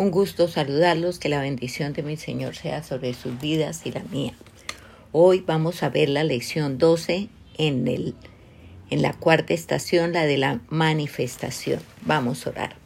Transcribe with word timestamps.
Un 0.00 0.10
gusto 0.10 0.48
saludarlos, 0.48 1.18
que 1.18 1.28
la 1.28 1.42
bendición 1.42 1.92
de 1.92 2.02
mi 2.02 2.16
Señor 2.16 2.56
sea 2.56 2.82
sobre 2.82 3.12
sus 3.12 3.38
vidas 3.38 3.82
y 3.84 3.92
la 3.92 4.02
mía. 4.04 4.32
Hoy 5.12 5.44
vamos 5.46 5.82
a 5.82 5.90
ver 5.90 6.08
la 6.08 6.24
lección 6.24 6.78
12 6.78 7.28
en, 7.58 7.86
el, 7.86 8.14
en 8.88 9.02
la 9.02 9.12
cuarta 9.12 9.52
estación, 9.52 10.14
la 10.14 10.24
de 10.24 10.38
la 10.38 10.62
manifestación. 10.70 11.80
Vamos 12.00 12.46
a 12.46 12.50
orar. 12.50 12.76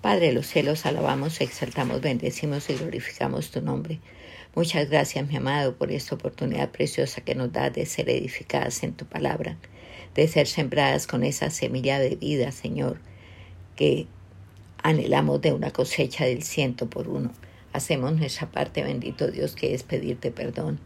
Padre 0.00 0.26
de 0.26 0.32
los 0.32 0.46
cielos, 0.46 0.86
alabamos, 0.86 1.40
exaltamos, 1.40 2.00
bendecimos 2.00 2.70
y 2.70 2.74
glorificamos 2.74 3.50
tu 3.50 3.60
nombre. 3.60 3.98
Muchas 4.54 4.88
gracias, 4.88 5.26
mi 5.26 5.34
amado, 5.34 5.74
por 5.74 5.90
esta 5.90 6.14
oportunidad 6.14 6.70
preciosa 6.70 7.20
que 7.22 7.34
nos 7.34 7.52
da 7.52 7.70
de 7.70 7.84
ser 7.84 8.08
edificadas 8.08 8.84
en 8.84 8.92
tu 8.92 9.06
palabra, 9.06 9.56
de 10.14 10.28
ser 10.28 10.46
sembradas 10.46 11.08
con 11.08 11.24
esa 11.24 11.50
semilla 11.50 11.98
de 11.98 12.14
vida, 12.14 12.52
Señor, 12.52 13.00
que 13.74 14.06
anhelamos 14.84 15.40
de 15.40 15.52
una 15.54 15.70
cosecha 15.70 16.26
del 16.26 16.42
ciento 16.42 16.90
por 16.90 17.08
uno. 17.08 17.32
Hacemos 17.72 18.12
nuestra 18.12 18.50
parte, 18.50 18.84
bendito 18.84 19.30
Dios, 19.30 19.56
que 19.56 19.74
es 19.74 19.82
pedirte 19.82 20.30
perdón, 20.30 20.78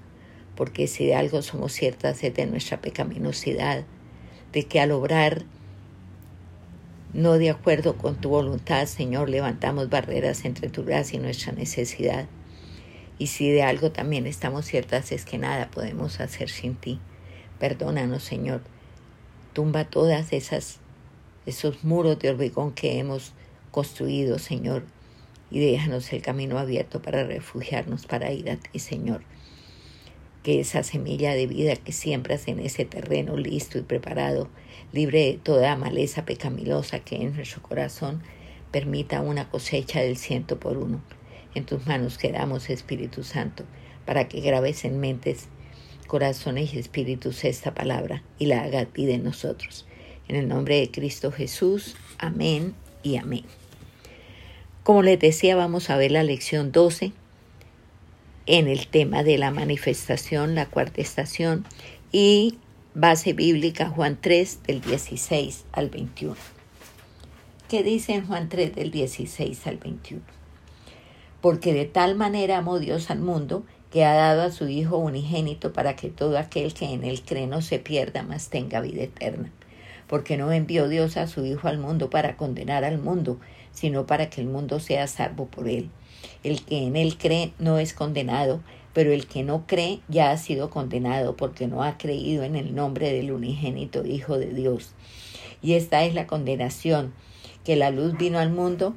porque 0.55 0.87
si 0.87 1.05
de 1.05 1.17
algo 1.17 1.43
somos 1.43 1.73
ciertas 1.73 2.23
es 2.23 2.33
de 2.33 2.47
nuestra 2.47 2.81
pecaminosidad, 2.81 3.85
de 4.53 4.63
que 4.63 4.81
al 4.81 4.93
obrar 4.93 5.45
no 7.13 7.39
de 7.39 7.51
acuerdo 7.51 7.97
con 7.97 8.15
tu 8.17 8.29
voluntad, 8.29 8.87
Señor, 8.87 9.29
levantamos 9.29 9.91
barreras 9.91 10.45
entre 10.45 10.69
tu 10.69 10.85
gracia 10.85 11.19
y 11.19 11.21
nuestra 11.21 11.53
necesidad. 11.53 12.27
Y 13.19 13.27
si 13.27 13.51
de 13.51 13.65
algo 13.65 13.91
también 13.91 14.29
estamos 14.29 14.65
ciertas 14.65 15.11
es 15.11 15.25
que 15.25 15.39
nada 15.39 15.71
podemos 15.73 16.21
hacer 16.21 16.51
sin 16.51 16.77
ti. 16.77 17.01
Perdónanos, 17.59 18.23
Señor. 18.23 18.61
Tumba 19.55 19.87
todas 19.87 20.33
esas 20.33 20.79
esos 21.47 21.83
muros 21.83 22.19
de 22.19 22.31
hormigón 22.31 22.73
que 22.73 22.99
hemos 22.99 23.33
construido, 23.79 24.41
Señor, 24.41 24.83
y 25.53 25.61
déjanos 25.61 26.13
el 26.13 26.21
camino 26.21 26.59
abierto 26.59 27.01
para 27.01 27.23
refugiarnos, 27.23 28.07
para 28.07 28.33
ir 28.33 28.51
a 28.51 28.57
ti, 28.57 28.81
Señor. 28.81 29.23
Que 30.43 30.59
esa 30.59 30.83
semilla 30.83 31.33
de 31.35 31.47
vida 31.47 31.77
que 31.77 31.93
siembras 31.93 32.49
en 32.49 32.59
ese 32.59 32.85
terreno 32.85 33.37
listo 33.37 33.79
y 33.79 33.83
preparado, 33.83 34.49
libre 34.93 35.27
de 35.27 35.35
toda 35.35 35.77
maleza 35.77 36.25
pecamilosa 36.25 36.99
que 36.99 37.23
en 37.23 37.37
nuestro 37.37 37.63
corazón, 37.63 38.21
permita 38.73 39.21
una 39.21 39.49
cosecha 39.49 40.01
del 40.01 40.17
ciento 40.17 40.59
por 40.59 40.77
uno. 40.77 41.01
En 41.55 41.65
tus 41.65 41.87
manos 41.87 42.19
quedamos, 42.19 42.71
Espíritu 42.71 43.23
Santo, 43.23 43.63
para 44.05 44.27
que 44.27 44.41
grabes 44.41 44.85
en 44.85 44.99
mentes, 44.99 45.47
corazones 46.09 46.75
y 46.75 46.81
espíritus 46.81 47.45
esta 47.45 47.75
palabra 47.75 48.25
y 48.41 48.47
la 48.47 48.65
hagas 48.65 48.93
vida 48.93 49.15
en 49.15 49.23
nosotros. 49.23 49.87
En 50.27 50.35
el 50.35 50.49
nombre 50.49 50.81
de 50.81 50.91
Cristo 50.91 51.31
Jesús, 51.31 51.95
amén 52.19 52.75
y 53.05 53.19
amén. 53.19 53.45
Como 54.89 55.03
les 55.03 55.19
decía, 55.19 55.55
vamos 55.55 55.91
a 55.91 55.99
ver 55.99 56.13
la 56.13 56.23
lección 56.23 56.73
12 56.73 57.13
en 58.47 58.69
el 58.69 58.87
tema 58.87 59.23
de 59.23 59.37
la 59.37 59.51
manifestación, 59.51 60.55
la 60.55 60.65
cuarta 60.65 61.03
estación, 61.03 61.67
y 62.11 62.57
base 62.95 63.35
bíblica 63.35 63.91
Juan 63.91 64.17
3 64.19 64.63
del 64.63 64.81
16 64.81 65.67
al 65.73 65.91
21. 65.91 66.37
¿Qué 67.69 67.83
dice 67.83 68.15
en 68.15 68.27
Juan 68.27 68.49
3 68.49 68.75
del 68.75 68.91
16 68.91 69.67
al 69.67 69.77
21? 69.77 70.23
Porque 71.43 71.75
de 71.75 71.85
tal 71.85 72.15
manera 72.15 72.57
amó 72.57 72.79
Dios 72.79 73.11
al 73.11 73.21
mundo 73.21 73.67
que 73.93 74.07
ha 74.07 74.15
dado 74.15 74.41
a 74.41 74.51
su 74.51 74.69
Hijo 74.69 74.97
unigénito 74.97 75.75
para 75.75 75.97
que 75.97 76.09
todo 76.09 76.39
aquel 76.39 76.73
que 76.73 76.87
en 76.87 77.05
él 77.05 77.21
cree 77.21 77.47
no 77.47 77.61
se 77.61 77.79
pierda, 77.79 78.23
mas 78.23 78.49
tenga 78.49 78.81
vida 78.81 79.03
eterna. 79.03 79.53
Porque 80.07 80.39
no 80.39 80.51
envió 80.51 80.89
Dios 80.89 81.19
a 81.19 81.27
su 81.27 81.45
Hijo 81.45 81.69
al 81.69 81.77
mundo 81.77 82.09
para 82.09 82.39
condenar 82.39 82.85
al 82.85 82.97
mundo, 82.97 83.39
sino 83.79 84.07
para 84.07 84.29
que 84.29 84.41
el 84.41 84.49
mundo 84.49 84.81
sea 84.81 85.07
salvo 85.07 85.47
por 85.47 85.69
él. 85.69 85.89
El 86.43 86.65
que 86.65 86.79
en 86.79 86.97
él 86.97 87.17
cree 87.17 87.53
no 87.61 87.79
es 87.79 87.95
condenado, 87.95 88.61
pero 88.93 89.13
el 89.13 89.29
que 89.29 89.45
no 89.45 89.67
cree 89.69 90.01
ya 90.09 90.33
ha 90.33 90.37
sido 90.37 90.69
condenado 90.69 91.37
porque 91.37 91.69
no 91.69 91.85
ha 91.85 91.97
creído 91.97 92.43
en 92.43 92.57
el 92.57 92.75
nombre 92.75 93.13
del 93.13 93.31
unigénito 93.31 94.05
Hijo 94.05 94.37
de 94.37 94.53
Dios. 94.53 94.95
Y 95.63 95.75
esta 95.75 96.05
es 96.05 96.15
la 96.15 96.27
condenación, 96.27 97.13
que 97.65 97.77
la 97.77 97.91
luz 97.91 98.17
vino 98.19 98.41
al 98.41 98.51
mundo 98.51 98.95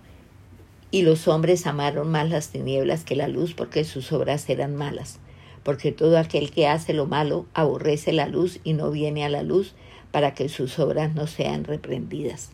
y 0.90 1.04
los 1.04 1.28
hombres 1.28 1.68
amaron 1.68 2.10
más 2.10 2.28
las 2.30 2.50
tinieblas 2.50 3.04
que 3.04 3.16
la 3.16 3.28
luz 3.28 3.54
porque 3.54 3.84
sus 3.84 4.12
obras 4.12 4.50
eran 4.50 4.76
malas. 4.76 5.20
Porque 5.62 5.92
todo 5.92 6.18
aquel 6.18 6.50
que 6.50 6.68
hace 6.68 6.94
lo 6.94 7.06
malo 7.06 7.46
aborrece 7.54 8.14
la 8.14 8.28
luz 8.28 8.60
y 8.64 8.74
no 8.74 8.90
viene 8.90 9.26
a 9.26 9.30
la 9.30 9.44
luz 9.44 9.76
para 10.10 10.34
que 10.34 10.50
sus 10.50 10.80
obras 10.80 11.14
no 11.14 11.28
sean 11.28 11.66
reprendidas 11.66 12.50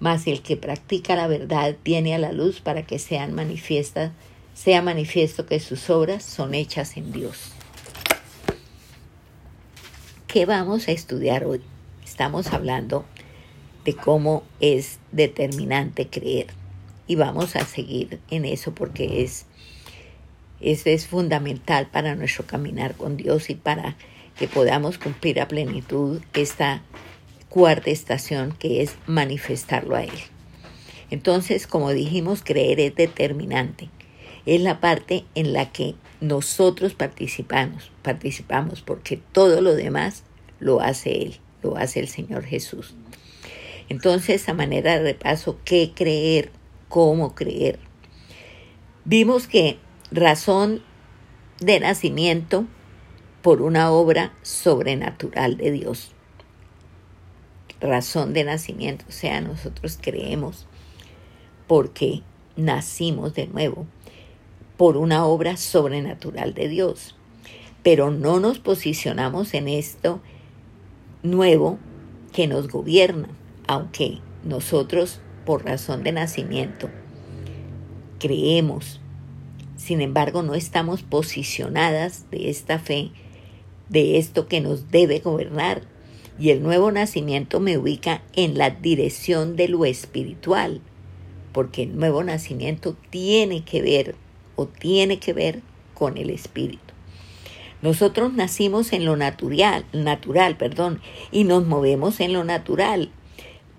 mas 0.00 0.26
el 0.26 0.42
que 0.42 0.56
practica 0.56 1.16
la 1.16 1.26
verdad 1.26 1.76
viene 1.84 2.14
a 2.14 2.18
la 2.18 2.32
luz 2.32 2.60
para 2.60 2.82
que 2.82 2.98
sean 2.98 3.34
manifiestas, 3.34 4.12
sea 4.54 4.82
manifiesto 4.82 5.46
que 5.46 5.60
sus 5.60 5.90
obras 5.90 6.22
son 6.24 6.54
hechas 6.54 6.96
en 6.96 7.12
Dios. 7.12 7.52
¿Qué 10.26 10.44
vamos 10.44 10.88
a 10.88 10.92
estudiar 10.92 11.44
hoy? 11.44 11.60
Estamos 12.04 12.52
hablando 12.52 13.04
de 13.84 13.94
cómo 13.94 14.42
es 14.60 14.98
determinante 15.12 16.08
creer 16.08 16.48
y 17.06 17.14
vamos 17.14 17.56
a 17.56 17.64
seguir 17.64 18.20
en 18.30 18.44
eso 18.44 18.74
porque 18.74 19.22
es, 19.22 19.46
es, 20.60 20.86
es 20.86 21.06
fundamental 21.06 21.86
para 21.86 22.14
nuestro 22.14 22.46
caminar 22.46 22.96
con 22.96 23.16
Dios 23.16 23.48
y 23.48 23.54
para 23.54 23.96
que 24.38 24.48
podamos 24.48 24.98
cumplir 24.98 25.40
a 25.40 25.48
plenitud 25.48 26.20
esta 26.34 26.82
cuarta 27.48 27.90
estación 27.90 28.52
que 28.58 28.82
es 28.82 28.96
manifestarlo 29.06 29.96
a 29.96 30.04
Él. 30.04 30.10
Entonces, 31.10 31.66
como 31.66 31.92
dijimos, 31.92 32.42
creer 32.44 32.80
es 32.80 32.94
determinante. 32.94 33.90
Es 34.44 34.60
la 34.60 34.80
parte 34.80 35.24
en 35.34 35.52
la 35.52 35.72
que 35.72 35.94
nosotros 36.20 36.94
participamos, 36.94 37.90
participamos 38.02 38.82
porque 38.82 39.20
todo 39.32 39.60
lo 39.60 39.74
demás 39.74 40.24
lo 40.60 40.80
hace 40.80 41.22
Él, 41.22 41.36
lo 41.62 41.76
hace 41.76 42.00
el 42.00 42.08
Señor 42.08 42.44
Jesús. 42.44 42.94
Entonces, 43.88 44.48
a 44.48 44.54
manera 44.54 44.96
de 44.96 45.02
repaso, 45.02 45.58
¿qué 45.64 45.92
creer? 45.94 46.50
¿Cómo 46.88 47.34
creer? 47.34 47.78
Vimos 49.04 49.46
que 49.46 49.78
razón 50.10 50.82
de 51.60 51.78
nacimiento 51.80 52.66
por 53.42 53.62
una 53.62 53.92
obra 53.92 54.32
sobrenatural 54.42 55.56
de 55.56 55.70
Dios 55.70 56.15
razón 57.80 58.32
de 58.32 58.44
nacimiento, 58.44 59.04
o 59.08 59.12
sea, 59.12 59.40
nosotros 59.40 59.98
creemos 60.00 60.66
porque 61.66 62.22
nacimos 62.56 63.34
de 63.34 63.46
nuevo 63.46 63.86
por 64.76 64.96
una 64.96 65.26
obra 65.26 65.56
sobrenatural 65.56 66.54
de 66.54 66.68
Dios, 66.68 67.16
pero 67.82 68.10
no 68.10 68.40
nos 68.40 68.58
posicionamos 68.58 69.54
en 69.54 69.68
esto 69.68 70.20
nuevo 71.22 71.78
que 72.32 72.46
nos 72.46 72.68
gobierna, 72.68 73.28
aunque 73.66 74.18
nosotros 74.44 75.20
por 75.44 75.64
razón 75.64 76.02
de 76.02 76.12
nacimiento 76.12 76.90
creemos, 78.18 79.00
sin 79.76 80.00
embargo 80.00 80.42
no 80.42 80.54
estamos 80.54 81.02
posicionadas 81.02 82.30
de 82.30 82.50
esta 82.50 82.78
fe, 82.78 83.10
de 83.88 84.18
esto 84.18 84.48
que 84.48 84.60
nos 84.60 84.90
debe 84.90 85.20
gobernar, 85.20 85.82
y 86.38 86.50
el 86.50 86.62
nuevo 86.62 86.90
nacimiento 86.92 87.60
me 87.60 87.78
ubica 87.78 88.22
en 88.34 88.58
la 88.58 88.70
dirección 88.70 89.56
de 89.56 89.68
lo 89.68 89.84
espiritual, 89.84 90.80
porque 91.52 91.84
el 91.84 91.96
nuevo 91.96 92.22
nacimiento 92.22 92.96
tiene 93.10 93.64
que 93.64 93.80
ver 93.80 94.14
o 94.56 94.66
tiene 94.66 95.18
que 95.18 95.32
ver 95.32 95.62
con 95.94 96.18
el 96.18 96.30
espíritu. 96.30 96.80
Nosotros 97.82 98.32
nacimos 98.32 98.92
en 98.92 99.04
lo 99.04 99.16
natural, 99.16 99.84
natural, 99.92 100.56
perdón, 100.56 101.00
y 101.30 101.44
nos 101.44 101.66
movemos 101.66 102.20
en 102.20 102.32
lo 102.32 102.44
natural, 102.44 103.10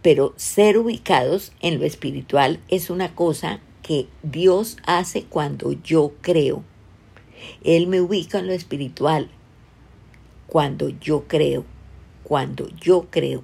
pero 0.01 0.33
ser 0.37 0.77
ubicados 0.77 1.51
en 1.61 1.79
lo 1.79 1.85
espiritual 1.85 2.59
es 2.69 2.89
una 2.89 3.13
cosa 3.13 3.59
que 3.81 4.07
Dios 4.23 4.77
hace 4.85 5.23
cuando 5.23 5.73
yo 5.73 6.13
creo. 6.21 6.63
Él 7.63 7.87
me 7.87 8.01
ubica 8.01 8.39
en 8.39 8.47
lo 8.47 8.53
espiritual 8.53 9.29
cuando 10.47 10.89
yo 10.89 11.25
creo 11.27 11.65
cuando 12.27 12.67
yo 12.81 13.07
creo. 13.09 13.41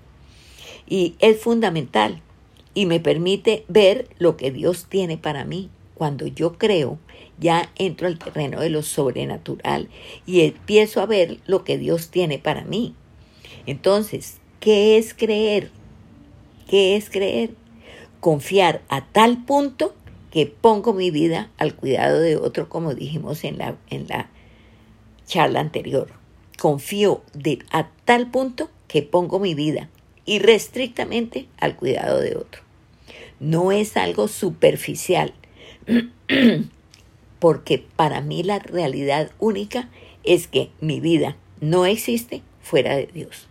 Y 0.85 1.15
es 1.19 1.39
fundamental 1.39 2.21
y 2.74 2.85
me 2.85 3.00
permite 3.00 3.63
ver 3.69 4.09
lo 4.19 4.35
que 4.35 4.51
Dios 4.51 4.88
tiene 4.89 5.18
para 5.18 5.45
mí. 5.45 5.69
Cuando 5.95 6.27
yo 6.27 6.57
creo, 6.57 7.00
ya 7.39 7.71
entro 7.77 8.07
al 8.07 8.19
terreno 8.19 8.59
de 8.59 8.69
lo 8.69 8.81
sobrenatural 8.81 9.88
y 10.25 10.41
empiezo 10.41 11.00
a 11.00 11.06
ver 11.06 11.38
lo 11.45 11.63
que 11.63 11.77
Dios 11.77 12.09
tiene 12.09 12.39
para 12.39 12.65
mí. 12.65 12.94
Entonces, 13.68 14.39
¿qué 14.59 14.97
es 14.97 15.13
creer? 15.13 15.71
¿Qué 16.68 16.97
es 16.97 17.09
creer? 17.09 17.51
Confiar 18.19 18.81
a 18.89 19.06
tal 19.06 19.45
punto 19.45 19.95
que 20.29 20.45
pongo 20.45 20.91
mi 20.94 21.09
vida 21.09 21.51
al 21.57 21.74
cuidado 21.74 22.19
de 22.19 22.36
otro, 22.36 22.68
como 22.68 22.94
dijimos 22.94 23.45
en 23.45 23.59
la, 23.59 23.77
en 23.89 24.07
la 24.09 24.29
charla 25.25 25.62
anterior 25.62 26.24
confío 26.63 27.21
de, 27.33 27.59
a 27.71 27.89
tal 28.06 28.31
punto 28.31 28.69
que 28.88 29.01
pongo 29.01 29.39
mi 29.39 29.56
vida 29.56 29.89
irrestrictamente 30.25 31.47
al 31.59 31.75
cuidado 31.75 32.19
de 32.19 32.38
otro. 32.38 32.62
No 33.39 33.71
es 33.71 33.97
algo 33.97 34.27
superficial, 34.27 35.33
Porque 37.39 37.85
para 37.95 38.21
mí 38.21 38.44
la 38.44 38.59
realidad 38.59 39.31
única 39.39 39.89
es 40.24 40.47
que 40.47 40.69
mi 40.80 41.00
vida 41.00 41.35
no 41.59 41.85
existe 41.85 42.41
fuera 42.62 42.95
de 42.95 43.07
Dios, 43.07 43.47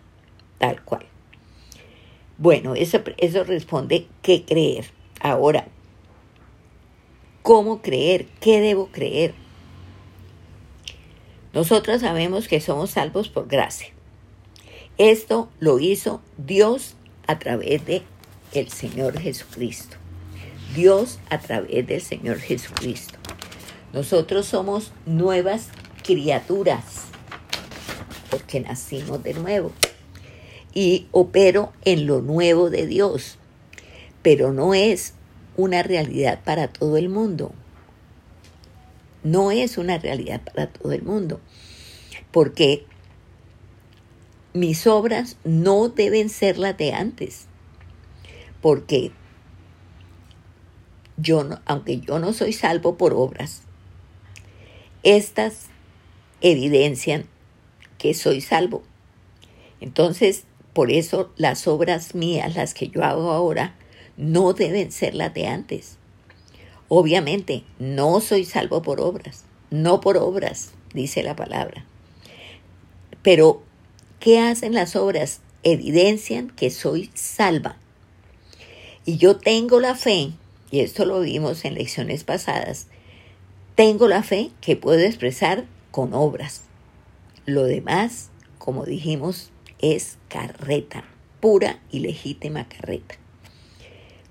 tal 0.58 0.82
cual. 0.82 1.04
Bueno, 2.38 2.74
eso, 2.74 3.02
eso 3.18 3.44
responde 3.44 4.06
qué 4.22 4.44
creer. 4.44 4.86
Ahora, 5.20 5.66
¿cómo 7.42 7.82
creer? 7.82 8.26
¿Qué 8.40 8.60
debo 8.60 8.86
creer? 8.86 9.34
Nosotros 11.52 12.00
sabemos 12.00 12.48
que 12.48 12.60
somos 12.60 12.90
salvos 12.90 13.28
por 13.28 13.46
gracia. 13.46 13.88
Esto 15.02 15.48
lo 15.58 15.80
hizo 15.80 16.22
Dios 16.38 16.94
a 17.26 17.40
través 17.40 17.84
de 17.86 18.02
el 18.52 18.68
Señor 18.70 19.18
Jesucristo. 19.18 19.96
Dios 20.76 21.18
a 21.28 21.38
través 21.38 21.84
del 21.88 22.00
Señor 22.00 22.38
Jesucristo. 22.38 23.18
Nosotros 23.92 24.46
somos 24.46 24.92
nuevas 25.04 25.70
criaturas 26.04 26.84
porque 28.30 28.60
nacimos 28.60 29.20
de 29.24 29.34
nuevo 29.34 29.72
y 30.72 31.08
opero 31.10 31.72
en 31.84 32.06
lo 32.06 32.20
nuevo 32.22 32.70
de 32.70 32.86
Dios, 32.86 33.38
pero 34.22 34.52
no 34.52 34.72
es 34.72 35.14
una 35.56 35.82
realidad 35.82 36.38
para 36.44 36.68
todo 36.68 36.96
el 36.96 37.08
mundo. 37.08 37.50
No 39.24 39.50
es 39.50 39.78
una 39.78 39.98
realidad 39.98 40.42
para 40.42 40.68
todo 40.68 40.92
el 40.92 41.02
mundo, 41.02 41.40
porque 42.30 42.86
mis 44.54 44.86
obras 44.86 45.36
no 45.44 45.88
deben 45.88 46.28
ser 46.28 46.58
las 46.58 46.76
de 46.76 46.92
antes, 46.92 47.46
porque 48.60 49.12
yo, 51.16 51.48
aunque 51.64 52.00
yo 52.00 52.18
no 52.18 52.32
soy 52.32 52.52
salvo 52.52 52.96
por 52.96 53.14
obras, 53.14 53.62
estas 55.02 55.66
evidencian 56.40 57.26
que 57.98 58.14
soy 58.14 58.40
salvo. 58.40 58.82
Entonces, 59.80 60.44
por 60.72 60.90
eso 60.90 61.32
las 61.36 61.66
obras 61.66 62.14
mías, 62.14 62.54
las 62.54 62.74
que 62.74 62.88
yo 62.88 63.04
hago 63.04 63.30
ahora, 63.30 63.74
no 64.16 64.52
deben 64.52 64.92
ser 64.92 65.14
las 65.14 65.32
de 65.34 65.46
antes. 65.46 65.98
Obviamente, 66.88 67.64
no 67.78 68.20
soy 68.20 68.44
salvo 68.44 68.82
por 68.82 69.00
obras, 69.00 69.44
no 69.70 70.00
por 70.00 70.16
obras, 70.18 70.72
dice 70.92 71.22
la 71.22 71.36
palabra. 71.36 71.84
Pero, 73.22 73.62
¿qué 74.22 74.38
hacen 74.38 74.72
las 74.72 74.94
obras? 74.94 75.40
Evidencian 75.64 76.48
que 76.50 76.70
soy 76.70 77.10
salva. 77.12 77.76
Y 79.04 79.16
yo 79.16 79.36
tengo 79.36 79.80
la 79.80 79.96
fe, 79.96 80.30
y 80.70 80.78
esto 80.78 81.04
lo 81.04 81.20
vimos 81.20 81.64
en 81.64 81.74
lecciones 81.74 82.22
pasadas, 82.22 82.86
tengo 83.74 84.06
la 84.06 84.22
fe 84.22 84.52
que 84.60 84.76
puedo 84.76 85.00
expresar 85.00 85.64
con 85.90 86.14
obras. 86.14 86.62
Lo 87.46 87.64
demás, 87.64 88.30
como 88.58 88.84
dijimos, 88.84 89.50
es 89.80 90.18
carreta, 90.28 91.02
pura 91.40 91.80
y 91.90 91.98
legítima 91.98 92.68
carreta. 92.68 93.16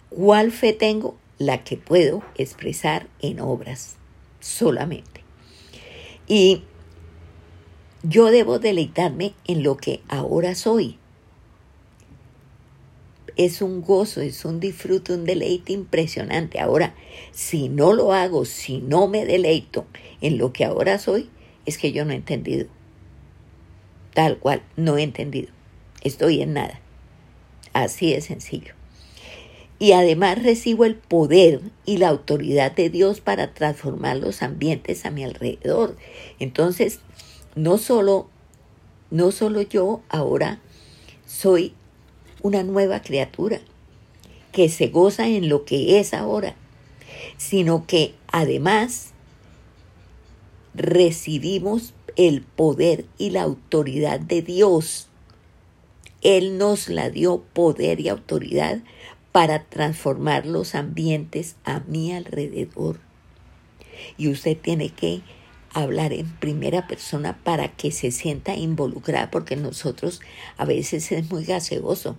¿Cuál 0.10 0.54
fe 0.54 0.72
tengo? 0.72 1.18
La 1.38 1.66
que 1.66 1.76
puedo 1.76 2.24
expresar 2.36 3.08
en 3.20 3.42
obras 3.42 3.98
solamente. 4.40 5.22
Y 6.30 6.64
yo 8.04 8.32
debo 8.32 8.60
deleitarme 8.60 9.34
en 9.46 9.64
lo 9.64 9.78
que 9.78 10.02
ahora 10.08 10.56
soy. 10.56 10.98
Es 13.38 13.62
un 13.62 13.82
gozo, 13.82 14.22
es 14.22 14.44
un 14.44 14.60
disfrute, 14.60 15.14
un 15.14 15.26
deleite 15.26 15.74
impresionante. 15.74 16.60
Ahora, 16.60 16.94
si 17.32 17.70
no 17.70 17.94
lo 17.94 18.14
hago, 18.14 18.46
si 18.46 18.80
no 18.80 19.08
me 19.08 19.26
deleito 19.26 19.86
en 20.20 20.38
lo 20.38 20.52
que 20.52 20.66
ahora 20.66 21.00
soy, 21.00 21.30
es 21.66 21.78
que 21.78 21.92
yo 21.92 22.04
no 22.06 22.12
he 22.12 22.16
entendido. 22.16 22.68
Tal 24.14 24.38
cual, 24.38 24.62
no 24.76 24.98
he 24.98 25.04
entendido. 25.04 25.50
Estoy 26.02 26.42
en 26.42 26.54
nada. 26.54 26.82
Así 27.74 28.12
de 28.12 28.22
sencillo. 28.22 28.74
Y 29.80 29.94
además 29.94 30.44
recibo 30.44 30.86
el 30.86 30.96
poder 30.96 31.62
y 31.86 31.98
la 31.98 32.10
autoridad 32.10 32.74
de 32.74 32.90
Dios 32.90 33.22
para 33.22 33.54
transformar 33.54 34.18
los 34.18 34.42
ambientes 34.42 35.06
a 35.06 35.12
mi 35.12 35.24
alrededor. 35.24 35.96
Entonces, 36.38 37.00
no 37.56 37.78
solo, 37.78 38.30
no 39.10 39.32
solo 39.32 39.62
yo 39.62 40.02
ahora 40.10 40.60
soy 41.26 41.74
una 42.42 42.64
nueva 42.64 43.02
criatura 43.02 43.62
que 44.52 44.70
se 44.70 44.88
goza 44.88 45.28
en 45.28 45.50
lo 45.50 45.66
que 45.66 46.00
es 46.00 46.14
ahora, 46.14 46.56
sino 47.38 47.86
que 47.88 48.14
además 48.32 49.12
recibimos 50.74 51.94
el 52.16 52.42
poder 52.42 53.06
y 53.18 53.30
la 53.30 53.44
autoridad 53.44 54.20
de 54.20 54.42
Dios. 54.42 55.08
Él 56.22 56.58
nos 56.58 56.90
la 56.90 57.10
dio 57.10 57.42
poder 57.54 58.00
y 58.00 58.10
autoridad 58.10 58.80
para 59.32 59.64
transformar 59.64 60.46
los 60.46 60.76
ambientes 60.76 61.56
a 61.64 61.82
mi 61.88 62.14
alrededor. 62.14 63.00
Y 64.18 64.30
usted 64.30 64.58
tiene 64.58 64.90
que 64.90 65.22
hablar 65.74 66.14
en 66.14 66.28
primera 66.28 66.88
persona 66.88 67.38
para 67.44 67.70
que 67.70 67.92
se 67.92 68.12
sienta 68.12 68.56
involucrada, 68.56 69.32
porque 69.32 69.56
nosotros 69.56 70.22
a 70.58 70.66
veces 70.66 71.12
es 71.12 71.30
muy 71.30 71.46
gaseoso. 71.46 72.18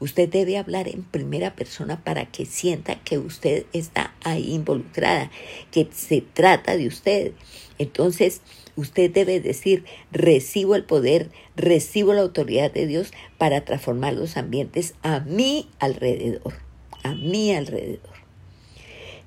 Usted 0.00 0.28
debe 0.28 0.58
hablar 0.58 0.88
en 0.88 1.02
primera 1.02 1.54
persona 1.54 2.02
para 2.02 2.26
que 2.26 2.46
sienta 2.46 2.96
que 2.96 3.18
usted 3.18 3.64
está 3.72 4.12
ahí 4.24 4.52
involucrada, 4.52 5.30
que 5.70 5.88
se 5.92 6.20
trata 6.20 6.76
de 6.76 6.88
usted. 6.88 7.32
Entonces, 7.78 8.42
usted 8.76 9.10
debe 9.10 9.40
decir, 9.40 9.84
recibo 10.10 10.74
el 10.74 10.84
poder, 10.84 11.30
recibo 11.56 12.12
la 12.12 12.22
autoridad 12.22 12.72
de 12.72 12.86
Dios 12.86 13.12
para 13.38 13.64
transformar 13.64 14.14
los 14.14 14.36
ambientes 14.36 14.94
a 15.02 15.20
mi 15.20 15.68
alrededor, 15.78 16.54
a 17.02 17.14
mi 17.14 17.54
alrededor. 17.54 18.14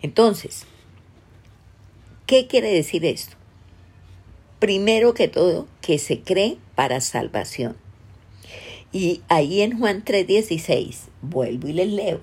Entonces, 0.01 0.65
¿qué 2.25 2.48
quiere 2.48 2.71
decir 2.71 3.06
esto? 3.06 3.37
Primero 4.59 5.13
que 5.13 5.27
todo, 5.27 5.68
que 5.81 6.00
se 6.00 6.21
cree 6.21 6.57
para 6.75 7.01
salvación. 7.01 7.77
Y 8.92 9.21
ahí 9.27 9.62
en 9.62 9.77
Juan 9.77 10.04
3:16, 10.04 11.09
vuelvo 11.21 11.68
y 11.68 11.74
les 11.74 11.89
leo, 11.89 12.21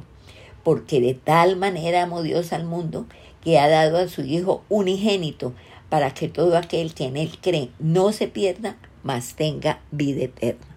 porque 0.62 1.00
de 1.00 1.14
tal 1.14 1.56
manera 1.56 2.02
amó 2.02 2.22
Dios 2.22 2.52
al 2.52 2.64
mundo 2.64 3.06
que 3.42 3.58
ha 3.58 3.69
dado 3.69 3.98
a 3.98 4.08
su 4.08 4.22
Hijo 4.22 4.64
unigénito 4.69 5.53
para 5.91 6.12
que 6.12 6.29
todo 6.29 6.56
aquel 6.56 6.94
que 6.94 7.05
en 7.05 7.17
él 7.17 7.38
cree 7.41 7.70
no 7.79 8.10
se 8.12 8.26
pierda, 8.26 8.76
mas 9.05 9.34
tenga 9.34 9.81
vida 9.93 10.24
eterna. 10.24 10.76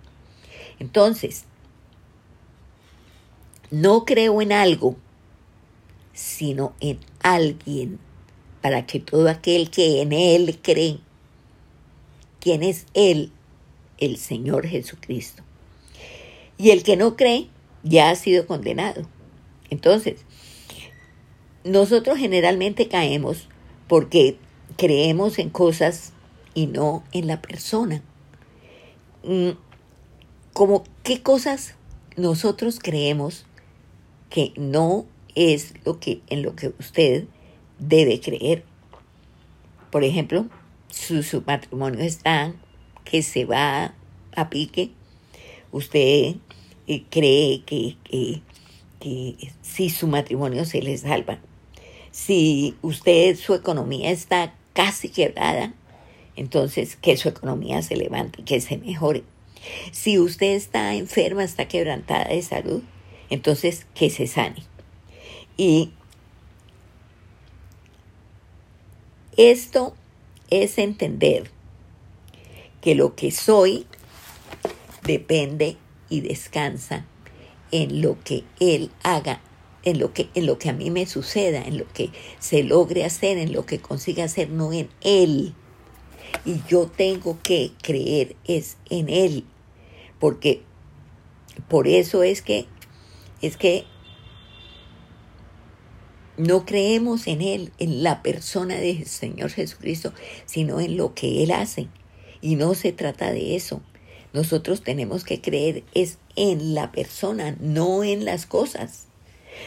Entonces, 0.79 1.45
no 3.71 4.05
creo 4.05 4.41
en 4.41 4.51
algo, 4.51 4.95
sino 6.13 6.73
en 6.79 6.99
alguien, 7.21 7.99
para 8.61 8.85
que 8.85 8.99
todo 8.99 9.29
aquel 9.29 9.71
que 9.71 10.01
en 10.01 10.13
él 10.13 10.59
cree, 10.61 10.99
¿quién 12.47 12.63
es 12.63 12.85
él? 12.93 13.33
El 13.97 14.15
Señor 14.15 14.65
Jesucristo. 14.65 15.43
Y 16.57 16.69
el 16.69 16.81
que 16.83 16.95
no 16.95 17.17
cree 17.17 17.49
ya 17.83 18.09
ha 18.09 18.15
sido 18.15 18.47
condenado. 18.47 19.05
Entonces, 19.69 20.21
nosotros 21.65 22.17
generalmente 22.17 22.87
caemos 22.87 23.49
porque 23.89 24.37
creemos 24.77 25.39
en 25.39 25.49
cosas 25.49 26.13
y 26.53 26.67
no 26.67 27.03
en 27.11 27.27
la 27.27 27.41
persona. 27.41 28.01
Mm, 29.25 29.49
como 30.53 30.85
qué 31.03 31.21
cosas 31.21 31.75
nosotros 32.15 32.79
creemos 32.81 33.45
que 34.29 34.53
no 34.55 35.05
es 35.35 35.73
lo 35.83 35.99
que 35.99 36.21
en 36.29 36.43
lo 36.43 36.55
que 36.55 36.69
usted 36.79 37.25
debe 37.77 38.21
creer. 38.21 38.63
Por 39.91 40.05
ejemplo, 40.05 40.45
su, 40.89 41.24
su 41.24 41.44
matrimonio 41.46 42.01
está 42.01 42.53
que 43.03 43.22
se 43.22 43.46
va 43.46 43.94
a 44.36 44.50
pique, 44.50 44.91
usted 45.72 46.36
cree 47.10 47.62
que, 47.63 47.96
que, 48.03 48.41
si 49.62 49.89
su 49.89 50.08
matrimonio 50.08 50.65
se 50.65 50.82
le 50.82 50.98
salva, 50.98 51.39
si 52.12 52.75
usted, 52.82 53.36
su 53.36 53.53
economía 53.53 54.12
está 54.12 54.56
casi 54.74 55.10
quebrada, 55.10 55.74
entonces 56.36 56.96
que 56.96 57.17
su 57.17 57.29
economía 57.29 57.82
se 57.82 57.96
levante 57.96 58.44
que 58.44 58.62
se 58.62 58.77
mejore. 58.77 59.24
Si 59.91 60.20
usted 60.20 60.56
está 60.56 60.94
enferma, 60.96 61.44
está 61.44 61.67
quebrantada 61.67 62.25
de 62.25 62.41
salud, 62.41 62.84
entonces 63.29 63.86
que 63.94 64.10
se 64.10 64.27
sane. 64.27 64.63
Y 65.58 65.91
esto 69.36 69.96
es 70.49 70.77
entender 70.77 71.49
que 72.81 72.95
lo 72.95 73.15
que 73.15 73.31
soy 73.31 73.85
depende 75.03 75.77
y 76.09 76.21
descansa 76.21 77.05
en 77.71 78.01
lo 78.01 78.17
que 78.23 78.43
Él 78.59 78.91
haga 79.03 79.41
en 79.87 79.99
lo 79.99 80.13
que 80.13 80.27
en 80.35 80.45
lo 80.45 80.59
que 80.59 80.69
a 80.69 80.73
mí 80.73 80.91
me 80.91 81.05
suceda, 81.05 81.63
en 81.63 81.77
lo 81.77 81.87
que 81.87 82.09
se 82.39 82.61
logre 82.63 83.05
hacer, 83.05 83.37
en 83.37 83.53
lo 83.53 83.65
que 83.65 83.79
consiga 83.79 84.25
hacer, 84.25 84.49
no 84.49 84.73
en 84.73 84.89
él. 85.01 85.53
Y 86.43 86.61
yo 86.67 86.87
tengo 86.87 87.37
que 87.41 87.71
creer 87.81 88.35
es 88.45 88.75
en 88.89 89.07
él, 89.07 89.45
porque 90.19 90.61
por 91.69 91.87
eso 91.87 92.21
es 92.23 92.41
que 92.41 92.65
es 93.41 93.55
que 93.55 93.85
no 96.38 96.65
creemos 96.65 97.27
en 97.27 97.41
Él, 97.41 97.72
en 97.79 98.03
la 98.03 98.22
persona 98.22 98.75
del 98.75 99.06
Señor 99.06 99.50
Jesucristo, 99.50 100.13
sino 100.46 100.79
en 100.79 100.96
lo 100.96 101.13
que 101.13 101.44
Él 101.44 101.51
hace. 101.51 101.88
Y 102.41 102.56
no 102.56 102.75
se 102.75 102.91
trata 102.91 103.32
de 103.32 103.56
eso. 103.56 103.82
Nosotros 104.34 104.84
tenemos 104.84 105.24
que 105.24 105.41
creer 105.41 105.84
es 105.96 106.20
en 106.36 106.75
la 106.75 106.91
persona, 106.91 107.58
no 107.60 108.03
en 108.03 108.24
las 108.24 108.46
cosas. 108.46 109.08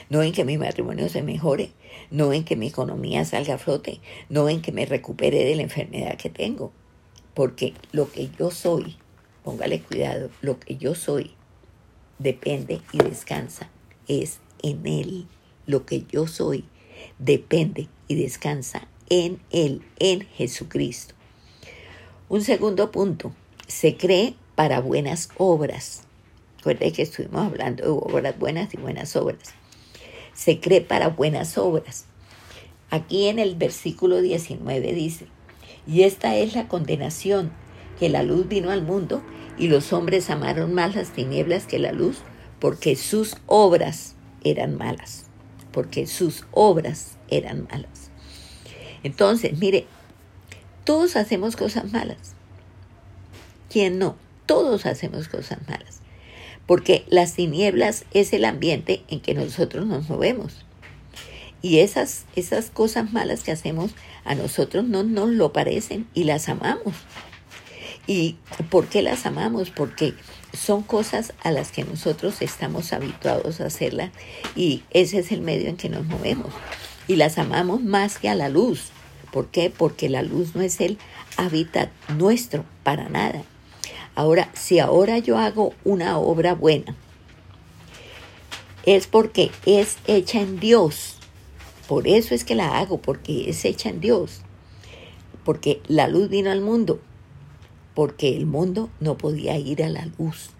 No 0.08 0.22
en 0.22 0.32
que 0.32 0.44
mi 0.44 0.56
matrimonio 0.56 1.08
se 1.08 1.22
mejore, 1.22 1.72
no 2.12 2.32
en 2.32 2.44
que 2.44 2.54
mi 2.54 2.68
economía 2.68 3.24
salga 3.24 3.54
a 3.54 3.58
flote, 3.58 4.00
no 4.28 4.48
en 4.48 4.62
que 4.62 4.70
me 4.70 4.86
recupere 4.86 5.44
de 5.44 5.56
la 5.56 5.62
enfermedad 5.62 6.16
que 6.16 6.30
tengo. 6.30 6.72
Porque 7.34 7.74
lo 7.90 8.10
que 8.12 8.30
yo 8.38 8.52
soy, 8.52 8.96
póngale 9.42 9.80
cuidado, 9.80 10.30
lo 10.40 10.60
que 10.60 10.76
yo 10.76 10.94
soy 10.94 11.32
depende 12.20 12.80
y 12.92 12.98
descansa 12.98 13.68
es 14.06 14.38
en 14.62 14.86
Él 14.86 15.26
lo 15.70 15.86
que 15.86 16.04
yo 16.10 16.26
soy 16.26 16.64
depende 17.18 17.88
y 18.08 18.16
descansa 18.16 18.88
en 19.08 19.40
Él, 19.50 19.82
en 19.98 20.22
Jesucristo. 20.22 21.14
Un 22.28 22.42
segundo 22.42 22.90
punto, 22.90 23.32
se 23.66 23.96
cree 23.96 24.34
para 24.54 24.80
buenas 24.80 25.30
obras. 25.36 26.02
Recuerde 26.58 26.92
que 26.92 27.02
estuvimos 27.02 27.46
hablando 27.46 27.84
de 27.84 27.90
obras 27.90 28.38
buenas 28.38 28.74
y 28.74 28.76
buenas 28.76 29.16
obras. 29.16 29.54
Se 30.34 30.60
cree 30.60 30.80
para 30.80 31.08
buenas 31.08 31.58
obras. 31.58 32.06
Aquí 32.90 33.28
en 33.28 33.38
el 33.38 33.54
versículo 33.54 34.20
19 34.20 34.92
dice, 34.92 35.26
y 35.86 36.02
esta 36.02 36.36
es 36.36 36.54
la 36.54 36.68
condenación, 36.68 37.52
que 37.98 38.08
la 38.08 38.22
luz 38.22 38.48
vino 38.48 38.70
al 38.70 38.82
mundo 38.82 39.22
y 39.58 39.68
los 39.68 39.92
hombres 39.92 40.30
amaron 40.30 40.74
más 40.74 40.94
las 40.94 41.10
tinieblas 41.10 41.66
que 41.66 41.78
la 41.78 41.92
luz, 41.92 42.18
porque 42.58 42.96
sus 42.96 43.36
obras 43.46 44.14
eran 44.42 44.76
malas 44.76 45.29
porque 45.72 46.06
sus 46.06 46.44
obras 46.52 47.16
eran 47.28 47.66
malas. 47.70 48.10
Entonces, 49.02 49.58
mire, 49.58 49.86
todos 50.84 51.16
hacemos 51.16 51.56
cosas 51.56 51.92
malas. 51.92 52.34
¿Quién 53.70 53.98
no? 53.98 54.16
Todos 54.46 54.86
hacemos 54.86 55.28
cosas 55.28 55.58
malas. 55.68 56.00
Porque 56.66 57.04
las 57.08 57.34
tinieblas 57.34 58.04
es 58.12 58.32
el 58.32 58.44
ambiente 58.44 59.02
en 59.08 59.20
que 59.20 59.34
nosotros 59.34 59.86
nos 59.86 60.08
movemos. 60.08 60.64
Y 61.62 61.78
esas, 61.78 62.24
esas 62.36 62.70
cosas 62.70 63.12
malas 63.12 63.42
que 63.42 63.52
hacemos 63.52 63.92
a 64.24 64.34
nosotros 64.34 64.84
no 64.84 65.02
nos 65.02 65.30
lo 65.30 65.52
parecen 65.52 66.08
y 66.14 66.24
las 66.24 66.48
amamos. 66.48 66.94
¿Y 68.06 68.36
por 68.70 68.86
qué 68.88 69.02
las 69.02 69.26
amamos? 69.26 69.70
Porque 69.70 70.14
son 70.52 70.82
cosas 70.82 71.32
a 71.42 71.50
las 71.50 71.72
que 71.72 71.84
nosotros 71.84 72.42
estamos 72.42 72.92
habituados 72.92 73.60
a 73.60 73.66
hacerlas 73.66 74.10
y 74.56 74.82
ese 74.90 75.18
es 75.20 75.32
el 75.32 75.40
medio 75.40 75.68
en 75.68 75.76
que 75.76 75.88
nos 75.88 76.04
movemos. 76.06 76.52
Y 77.08 77.16
las 77.16 77.38
amamos 77.38 77.82
más 77.82 78.18
que 78.18 78.28
a 78.28 78.34
la 78.34 78.48
luz. 78.48 78.90
¿Por 79.32 79.48
qué? 79.48 79.70
Porque 79.70 80.08
la 80.08 80.22
luz 80.22 80.54
no 80.54 80.62
es 80.62 80.80
el 80.80 80.98
hábitat 81.36 81.90
nuestro, 82.16 82.64
para 82.82 83.08
nada. 83.08 83.42
Ahora, 84.14 84.50
si 84.54 84.78
ahora 84.78 85.18
yo 85.18 85.38
hago 85.38 85.72
una 85.84 86.18
obra 86.18 86.54
buena, 86.54 86.96
es 88.86 89.06
porque 89.06 89.50
es 89.66 89.98
hecha 90.06 90.40
en 90.40 90.58
Dios. 90.58 91.16
Por 91.86 92.06
eso 92.06 92.34
es 92.34 92.44
que 92.44 92.54
la 92.54 92.78
hago, 92.78 92.98
porque 92.98 93.50
es 93.50 93.64
hecha 93.64 93.88
en 93.88 94.00
Dios. 94.00 94.40
Porque 95.44 95.80
la 95.86 96.08
luz 96.08 96.28
vino 96.28 96.50
al 96.50 96.60
mundo 96.60 97.00
porque 98.00 98.34
el 98.34 98.46
mundo 98.46 98.88
no 98.98 99.18
podía 99.18 99.58
ir 99.58 99.82
a 99.82 99.90
la 99.90 100.08
luz. 100.18 100.52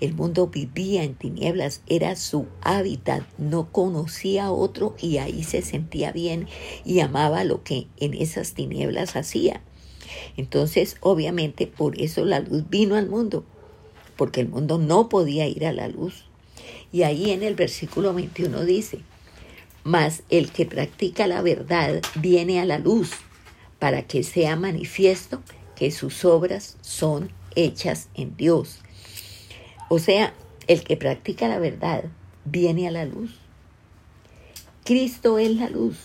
El 0.00 0.12
mundo 0.12 0.48
vivía 0.48 1.04
en 1.04 1.14
tinieblas, 1.14 1.82
era 1.86 2.16
su 2.16 2.48
hábitat, 2.62 3.22
no 3.38 3.70
conocía 3.70 4.50
otro 4.50 4.96
y 5.00 5.18
ahí 5.18 5.44
se 5.44 5.62
sentía 5.62 6.10
bien 6.10 6.48
y 6.84 6.98
amaba 6.98 7.44
lo 7.44 7.62
que 7.62 7.86
en 7.98 8.12
esas 8.14 8.54
tinieblas 8.54 9.14
hacía. 9.14 9.62
Entonces, 10.36 10.96
obviamente, 10.98 11.68
por 11.68 12.00
eso 12.00 12.24
la 12.24 12.40
luz 12.40 12.68
vino 12.68 12.96
al 12.96 13.08
mundo, 13.08 13.44
porque 14.16 14.40
el 14.40 14.48
mundo 14.48 14.76
no 14.76 15.08
podía 15.08 15.46
ir 15.46 15.66
a 15.66 15.72
la 15.72 15.86
luz. 15.86 16.24
Y 16.90 17.04
ahí 17.04 17.30
en 17.30 17.44
el 17.44 17.54
versículo 17.54 18.12
21 18.14 18.64
dice, 18.64 18.98
mas 19.84 20.24
el 20.28 20.50
que 20.50 20.66
practica 20.66 21.28
la 21.28 21.40
verdad 21.40 22.02
viene 22.16 22.58
a 22.58 22.64
la 22.64 22.80
luz 22.80 23.12
para 23.78 24.08
que 24.08 24.24
sea 24.24 24.56
manifiesto 24.56 25.40
que 25.80 25.90
sus 25.90 26.26
obras 26.26 26.76
son 26.82 27.30
hechas 27.56 28.10
en 28.12 28.36
Dios. 28.36 28.80
O 29.88 29.98
sea, 29.98 30.34
el 30.66 30.84
que 30.84 30.98
practica 30.98 31.48
la 31.48 31.58
verdad 31.58 32.04
viene 32.44 32.86
a 32.86 32.90
la 32.90 33.06
luz. 33.06 33.38
Cristo 34.84 35.38
es 35.38 35.56
la 35.56 35.70
luz 35.70 35.96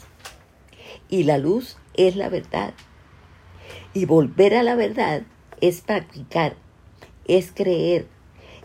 y 1.10 1.24
la 1.24 1.40
luz 1.40 1.76
es 1.96 2.16
la 2.16 2.30
verdad. 2.30 2.74
Y 3.94 4.06
volver 4.06 4.56
a 4.56 4.64
la 4.64 4.76
verdad 4.76 5.24
es 5.60 5.82
practicar, 5.82 6.56
es 7.28 7.52
creer, 7.52 8.08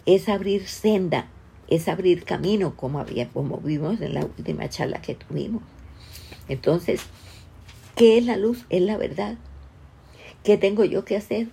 es 0.07 0.29
abrir 0.29 0.69
senda, 0.69 1.29
es 1.67 1.89
abrir 1.89 2.23
camino, 2.23 2.77
como, 2.77 3.01
había, 3.01 3.29
como 3.31 3.57
vimos 3.57 4.01
en 4.01 4.15
la 4.15 4.25
última 4.25 4.69
charla 4.69 5.03
que 5.03 5.17
tuvimos. 5.17 5.65
Entonces, 6.47 7.01
¿qué 7.97 8.17
es 8.17 8.25
la 8.25 8.37
luz? 8.37 8.65
Es 8.69 8.83
la 8.83 8.97
verdad. 8.97 9.39
¿Qué 10.43 10.57
tengo 10.57 10.85
yo 10.85 11.05
que 11.05 11.17
hacer? 11.17 11.49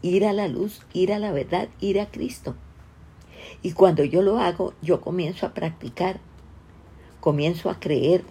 Ir 0.00 0.24
a 0.24 0.32
la 0.32 0.48
luz, 0.48 0.80
ir 0.94 1.12
a 1.12 1.18
la 1.18 1.32
verdad, 1.32 1.68
ir 1.80 2.00
a 2.00 2.10
Cristo. 2.10 2.56
Y 3.62 3.72
cuando 3.72 4.04
yo 4.04 4.22
lo 4.22 4.38
hago, 4.38 4.72
yo 4.80 5.00
comienzo 5.00 5.46
a 5.46 5.52
practicar, 5.52 6.20
comienzo 7.20 7.68
a 7.68 7.78
creer, 7.78 8.24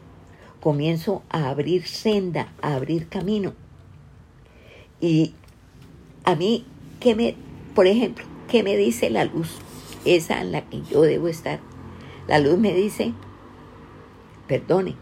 comienzo 0.59 1.21
a 1.29 1.49
abrir 1.49 1.85
senda, 1.85 2.51
a 2.61 2.75
abrir 2.75 3.09
camino. 3.09 3.53
Y 4.99 5.33
a 6.23 6.35
mí, 6.35 6.65
¿qué 6.99 7.15
me, 7.15 7.35
por 7.75 7.87
ejemplo, 7.87 8.25
qué 8.47 8.63
me 8.63 8.75
dice 8.75 9.09
la 9.09 9.25
luz? 9.25 9.59
Esa 10.03 10.41
en 10.41 10.51
la 10.51 10.67
que 10.67 10.81
yo 10.83 11.01
debo 11.01 11.27
estar. 11.27 11.59
La 12.27 12.39
luz 12.39 12.57
me 12.57 12.73
dice, 12.73 13.13
perdone. 14.47 14.95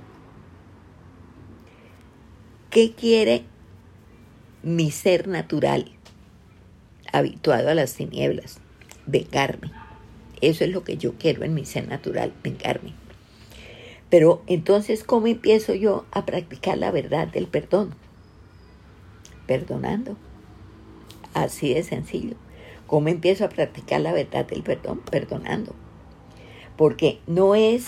¿Qué 2.70 2.94
quiere 2.94 3.46
mi 4.64 4.92
ser 4.92 5.28
natural, 5.28 5.92
habituado 7.14 7.70
a 7.70 7.74
las 7.74 7.94
tinieblas, 7.94 8.60
vengarme. 9.06 9.72
Eso 10.42 10.64
es 10.64 10.72
lo 10.72 10.84
que 10.84 10.98
yo 10.98 11.14
quiero 11.14 11.44
en 11.44 11.54
mi 11.54 11.66
ser 11.66 11.88
natural, 11.88 12.34
vengarme. 12.44 12.94
Pero 14.10 14.42
entonces, 14.48 15.04
¿cómo 15.04 15.28
empiezo 15.28 15.76
yo 15.76 16.06
a 16.12 16.26
practicar 16.26 16.78
la 16.78 16.92
verdad 16.92 17.28
del 17.28 17.48
perdón? 17.48 17.94
Perdonando. 19.46 20.18
Así 21.34 21.74
de 21.74 21.84
sencillo. 21.84 22.36
¿Cómo 22.88 23.10
empiezo 23.10 23.46
a 23.46 23.50
practicar 23.50 24.02
la 24.02 24.12
verdad 24.12 24.46
del 24.48 24.64
perdón? 24.64 25.02
Perdonando. 25.12 25.76
Porque 26.76 27.20
no 27.28 27.54
es 27.54 27.86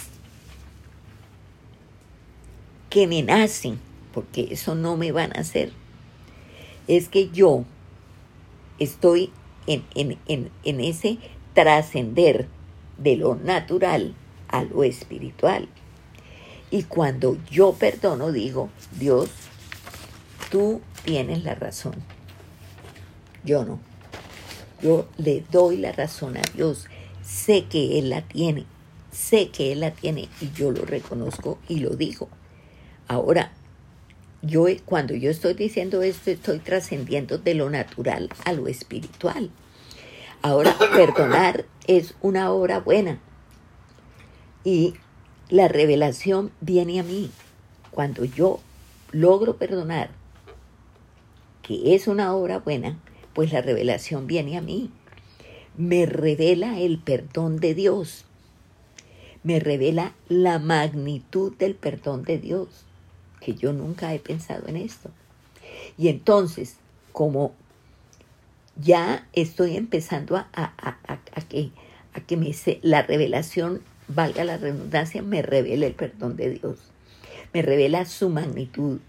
que 2.90 3.08
me 3.08 3.24
nacen, 3.24 3.80
porque 4.14 4.50
eso 4.52 4.76
no 4.76 4.98
me 4.98 5.12
van 5.12 5.36
a 5.36 5.42
hacer 5.42 5.72
es 6.88 7.10
que 7.10 7.30
yo 7.30 7.66
estoy 8.80 9.32
en, 9.68 9.84
en 9.96 10.80
ese 10.82 11.18
trascender 11.54 12.48
de 12.98 13.16
lo 13.16 13.36
natural 13.36 14.16
a 14.48 14.64
lo 14.64 14.84
espiritual. 14.84 15.68
Y 16.70 16.84
cuando 16.84 17.38
yo 17.50 17.74
perdono, 17.74 18.32
digo, 18.32 18.70
Dios, 18.98 19.30
tú 20.50 20.82
tienes 21.04 21.44
la 21.44 21.56
razón. 21.56 21.96
Yo 23.44 23.66
no. 23.66 23.80
Yo 24.82 25.08
le 25.18 25.44
doy 25.52 25.78
la 25.78 25.92
razón 25.92 26.38
a 26.38 26.42
Dios. 26.56 26.88
Sé 27.22 27.66
que 27.66 28.00
Él 28.00 28.10
la 28.10 28.22
tiene. 28.22 28.66
Sé 29.12 29.50
que 29.50 29.74
Él 29.74 29.82
la 29.82 29.92
tiene 29.92 30.30
y 30.40 30.52
yo 30.52 30.72
lo 30.72 30.86
reconozco 30.86 31.60
y 31.68 31.80
lo 31.80 31.92
digo. 31.92 32.30
Ahora, 33.08 33.52
yo 34.42 34.66
cuando 34.86 35.14
yo 35.14 35.30
estoy 35.30 35.54
diciendo 35.54 36.02
esto 36.02 36.32
estoy 36.32 36.60
trascendiendo 36.60 37.38
de 37.38 37.54
lo 37.54 37.70
natural 37.70 38.30
a 38.46 38.54
lo 38.54 38.68
espiritual. 38.68 39.52
Ahora, 40.42 40.76
perdonar 40.96 41.66
es 41.88 42.16
una 42.22 42.52
obra 42.52 42.80
buena 42.80 43.20
y 44.64 44.96
la 45.50 45.68
revelación 45.68 46.52
viene 46.62 47.00
a 47.00 47.04
mí 47.04 47.30
cuando 47.92 48.26
yo 48.26 48.60
logro 49.12 49.58
perdonar, 49.58 50.12
que 51.62 51.94
es 51.94 52.08
una 52.08 52.34
obra 52.34 52.60
buena, 52.60 52.98
pues 53.34 53.52
la 53.52 53.62
revelación 53.62 54.28
viene 54.28 54.58
a 54.58 54.62
mí. 54.62 54.92
Me 55.78 56.06
revela 56.06 56.80
el 56.80 57.00
perdón 57.00 57.58
de 57.58 57.76
Dios. 57.76 58.26
me 59.44 59.60
revela 59.60 60.14
la 60.30 60.60
magnitud 60.60 61.56
del 61.58 61.74
perdón 61.74 62.24
de 62.24 62.38
Dios, 62.38 62.86
que 63.42 63.56
yo 63.56 63.74
nunca 63.74 64.14
he 64.14 64.20
pensado 64.20 64.68
en 64.68 64.78
esto. 64.78 65.10
Y 65.98 66.08
entonces, 66.08 66.78
como 67.12 67.54
ya 68.78 69.28
estoy 69.34 69.76
empezando 69.76 70.38
a, 70.38 70.46
que, 71.50 71.72
a 72.14 72.22
que 72.22 72.38
me, 72.38 72.56
la 72.82 73.02
revelación, 73.02 73.82
valga 74.08 74.44
la 74.46 74.58
redundancia, 74.58 75.22
me 75.22 75.42
revela 75.42 75.86
el 75.86 75.94
perdón 75.94 76.38
de 76.38 76.52
Dios, 76.52 76.78
me 77.54 77.62
revela 77.62 78.06
su 78.06 78.30
magnitud. 78.30 79.00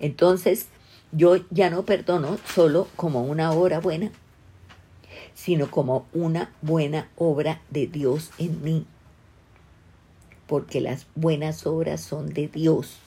Entonces, 0.00 0.68
yo 1.12 1.36
ya 1.50 1.68
no 1.68 1.84
perdono 1.84 2.38
solo 2.46 2.88
como 2.96 3.22
una 3.22 3.52
obra 3.52 3.80
buena, 3.80 4.10
sino 5.34 5.70
como 5.70 6.06
una 6.12 6.50
buena 6.62 7.08
obra 7.16 7.60
de 7.70 7.86
Dios 7.86 8.30
en 8.38 8.62
mí. 8.62 8.86
Porque 10.46 10.80
las 10.80 11.06
buenas 11.14 11.66
obras 11.66 12.00
son 12.00 12.32
de 12.32 12.48
Dios. 12.48 12.98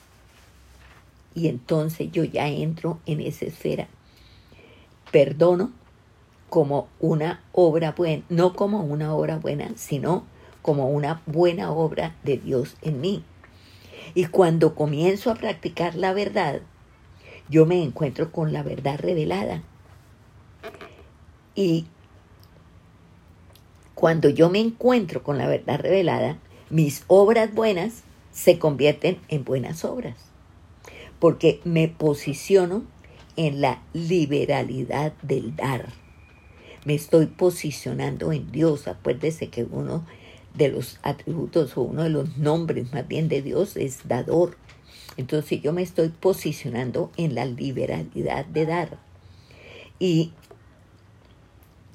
Y 1.36 1.48
entonces 1.48 2.10
yo 2.10 2.24
ya 2.24 2.48
entro 2.48 2.98
en 3.04 3.20
esa 3.20 3.44
esfera. 3.44 3.88
Perdono 5.12 5.70
como 6.48 6.88
una 6.98 7.42
obra 7.52 7.92
buena, 7.92 8.24
no 8.30 8.54
como 8.54 8.80
una 8.80 9.14
obra 9.14 9.36
buena, 9.36 9.70
sino 9.76 10.24
como 10.62 10.88
una 10.88 11.20
buena 11.26 11.70
obra 11.70 12.16
de 12.24 12.38
Dios 12.38 12.76
en 12.80 13.02
mí. 13.02 13.22
Y 14.14 14.24
cuando 14.26 14.74
comienzo 14.74 15.30
a 15.30 15.34
practicar 15.34 15.94
la 15.94 16.14
verdad, 16.14 16.62
yo 17.50 17.66
me 17.66 17.82
encuentro 17.82 18.32
con 18.32 18.54
la 18.54 18.62
verdad 18.62 18.98
revelada. 18.98 19.62
Y 21.54 21.84
cuando 23.94 24.30
yo 24.30 24.48
me 24.48 24.60
encuentro 24.60 25.22
con 25.22 25.36
la 25.36 25.48
verdad 25.48 25.80
revelada, 25.80 26.38
mis 26.70 27.04
obras 27.08 27.54
buenas 27.54 28.04
se 28.32 28.58
convierten 28.58 29.18
en 29.28 29.44
buenas 29.44 29.84
obras. 29.84 30.25
Porque 31.18 31.60
me 31.64 31.88
posiciono 31.88 32.84
en 33.36 33.60
la 33.60 33.82
liberalidad 33.92 35.12
del 35.22 35.56
dar 35.56 35.92
me 36.86 36.94
estoy 36.94 37.26
posicionando 37.26 38.30
en 38.32 38.52
Dios. 38.52 38.86
Acuérdese 38.86 39.48
que 39.48 39.64
uno 39.64 40.06
de 40.54 40.68
los 40.68 41.00
atributos 41.02 41.76
o 41.76 41.82
uno 41.82 42.04
de 42.04 42.10
los 42.10 42.38
nombres 42.38 42.92
más 42.92 43.06
bien 43.08 43.28
de 43.28 43.42
Dios 43.42 43.76
es 43.76 44.06
dador. 44.06 44.56
Entonces 45.16 45.60
yo 45.60 45.72
me 45.72 45.82
estoy 45.82 46.10
posicionando 46.10 47.10
en 47.16 47.34
la 47.34 47.44
liberalidad 47.44 48.46
de 48.46 48.66
dar. 48.66 48.98
¿Y 49.98 50.30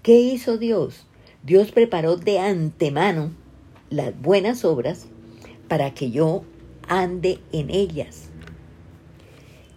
qué 0.04 0.20
hizo 0.20 0.58
Dios? 0.58 1.06
Dios 1.42 1.72
preparó 1.72 2.18
de 2.18 2.40
antemano 2.40 3.32
las 3.90 4.20
buenas 4.22 4.66
obras 4.66 5.06
para 5.70 5.94
que 5.94 6.12
yo 6.12 6.44
ande 6.90 7.40
en 7.54 7.70
ellas. 7.70 8.31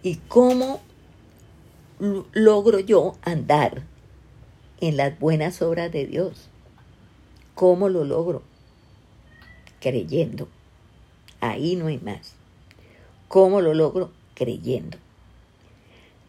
¿Y 0.05 0.17
cómo 0.27 0.81
logro 2.31 2.79
yo 2.79 3.15
andar 3.23 3.81
en 4.79 4.97
las 4.97 5.17
buenas 5.17 5.63
obras 5.63 5.91
de 5.91 6.05
Dios. 6.05 6.47
¿Cómo 7.55 7.89
lo 7.89 8.03
logro? 8.03 8.43
Creyendo. 9.81 10.47
Ahí 11.41 11.75
no 11.75 11.87
hay 11.87 11.97
más. 11.97 12.35
¿Cómo 13.27 13.61
lo 13.61 13.73
logro? 13.73 14.11
Creyendo. 14.35 14.99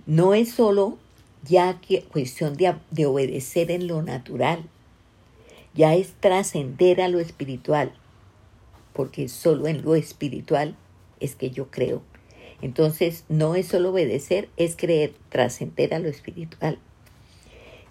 No 0.07 0.33
es 0.33 0.53
solo 0.53 0.97
ya 1.43 1.79
que 1.83 2.03
cuestión 2.03 2.57
de, 2.57 2.77
de 2.91 3.05
obedecer 3.05 3.71
en 3.71 3.89
lo 3.89 4.01
natural, 4.01 4.65
ya 5.75 5.95
es 5.95 6.15
trascender 6.19 7.03
a 7.03 7.09
lo 7.09 7.21
espiritual, 7.21 7.93
porque 8.95 9.29
solo 9.29 9.67
en 9.67 9.83
lo 9.83 9.97
espiritual 9.97 10.77
es 11.21 11.37
que 11.37 11.51
yo 11.51 11.71
creo. 11.71 12.01
Entonces, 12.63 13.25
no 13.29 13.55
es 13.55 13.67
solo 13.67 13.91
obedecer, 13.91 14.49
es 14.57 14.77
creer, 14.77 15.15
trascender 15.29 15.95
a 15.95 15.99
lo 15.99 16.09
espiritual. 16.09 16.79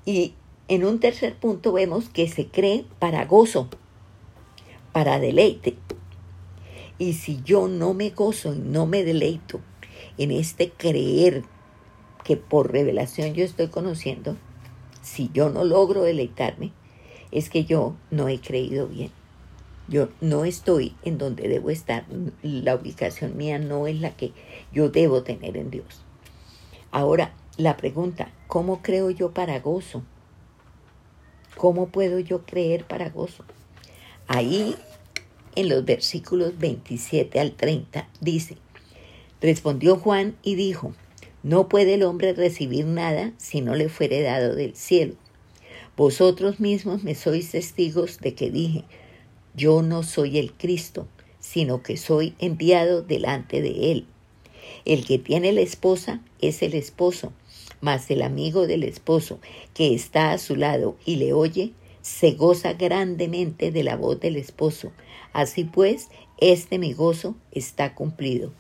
Y 0.06 0.34
en 0.68 0.86
un 0.86 1.00
tercer 1.00 1.36
punto 1.36 1.74
vemos 1.74 2.10
que 2.10 2.28
se 2.28 2.48
cree 2.48 2.86
para 3.00 3.26
gozo, 3.26 3.70
para 4.92 5.20
deleite. 5.20 5.76
Y 6.98 7.14
si 7.14 7.42
yo 7.44 7.68
no 7.68 7.94
me 7.94 8.10
gozo 8.10 8.54
y 8.54 8.60
no 8.60 8.86
me 8.86 9.04
deleito 9.04 9.60
en 10.18 10.32
este 10.32 10.72
creer 10.72 11.44
que 12.24 12.38
por 12.38 12.72
revelación 12.72 13.34
yo 13.34 13.44
estoy 13.44 13.68
conociendo, 13.68 14.38
si 15.02 15.30
yo 15.34 15.50
no 15.50 15.64
logro 15.64 16.02
deleitarme, 16.02 16.72
es 17.32 17.50
que 17.50 17.66
yo 17.66 17.96
no 18.10 18.28
he 18.28 18.40
creído 18.40 18.88
bien. 18.88 19.12
Yo 19.88 20.10
no 20.22 20.46
estoy 20.46 20.96
en 21.04 21.18
donde 21.18 21.48
debo 21.48 21.70
estar. 21.70 22.06
La 22.42 22.76
ubicación 22.76 23.38
mía 23.38 23.60
no 23.60 23.88
es 23.88 24.00
la 24.00 24.16
que 24.16 24.32
yo 24.74 24.90
debo 24.90 25.24
tener 25.24 25.58
en 25.58 25.70
Dios. 25.70 26.04
Ahora, 26.92 27.34
la 27.58 27.78
pregunta, 27.78 28.32
¿cómo 28.48 28.82
creo 28.82 29.10
yo 29.12 29.32
para 29.32 29.60
gozo? 29.60 30.04
¿Cómo 31.58 31.88
puedo 31.88 32.20
yo 32.20 32.46
creer 32.46 32.86
para 32.86 33.10
gozo? 33.10 33.46
Ahí 34.28 34.76
en 35.56 35.70
los 35.70 35.86
versículos 35.86 36.58
27 36.58 37.40
al 37.40 37.54
30 37.54 38.10
dice, 38.20 38.58
respondió 39.40 39.98
Juan 39.98 40.36
y 40.44 40.56
dijo, 40.56 40.94
no 41.44 41.70
puede 41.70 41.94
el 41.94 42.04
hombre 42.04 42.34
recibir 42.34 42.86
nada 42.86 43.32
si 43.38 43.62
no 43.62 43.76
le 43.76 43.88
fuere 43.88 44.22
dado 44.22 44.56
del 44.56 44.76
cielo. 44.76 45.14
Vosotros 45.96 46.60
mismos 46.60 47.04
me 47.04 47.16
sois 47.16 47.52
testigos 47.52 48.20
de 48.20 48.36
que 48.36 48.50
dije, 48.50 48.84
yo 49.56 49.82
no 49.82 50.04
soy 50.04 50.38
el 50.38 50.54
Cristo, 50.54 51.08
sino 51.40 51.84
que 51.84 51.98
soy 51.98 52.36
enviado 52.40 53.02
delante 53.02 53.62
de 53.62 53.92
él. 53.92 54.06
El 54.86 55.06
que 55.06 55.20
tiene 55.20 55.52
la 55.52 55.62
esposa 55.62 56.22
es 56.42 56.62
el 56.62 56.74
esposo 56.74 57.32
mas 57.82 58.10
el 58.10 58.24
amigo 58.24 58.66
del 58.66 58.84
esposo 58.84 59.40
que 59.76 59.94
está 59.94 60.32
a 60.32 60.40
su 60.40 60.56
lado 60.56 60.98
y 61.06 61.18
le 61.18 61.34
oye, 61.34 61.72
se 62.02 62.32
goza 62.32 62.74
grandemente 62.74 63.72
de 63.72 63.84
la 63.84 63.96
voz 63.96 64.20
del 64.20 64.38
esposo. 64.38 64.92
Así 65.34 65.66
pues, 65.66 66.10
este 66.40 66.80
mi 66.80 66.94
gozo 66.94 67.36
está 67.52 67.94
cumplido. 67.94 68.54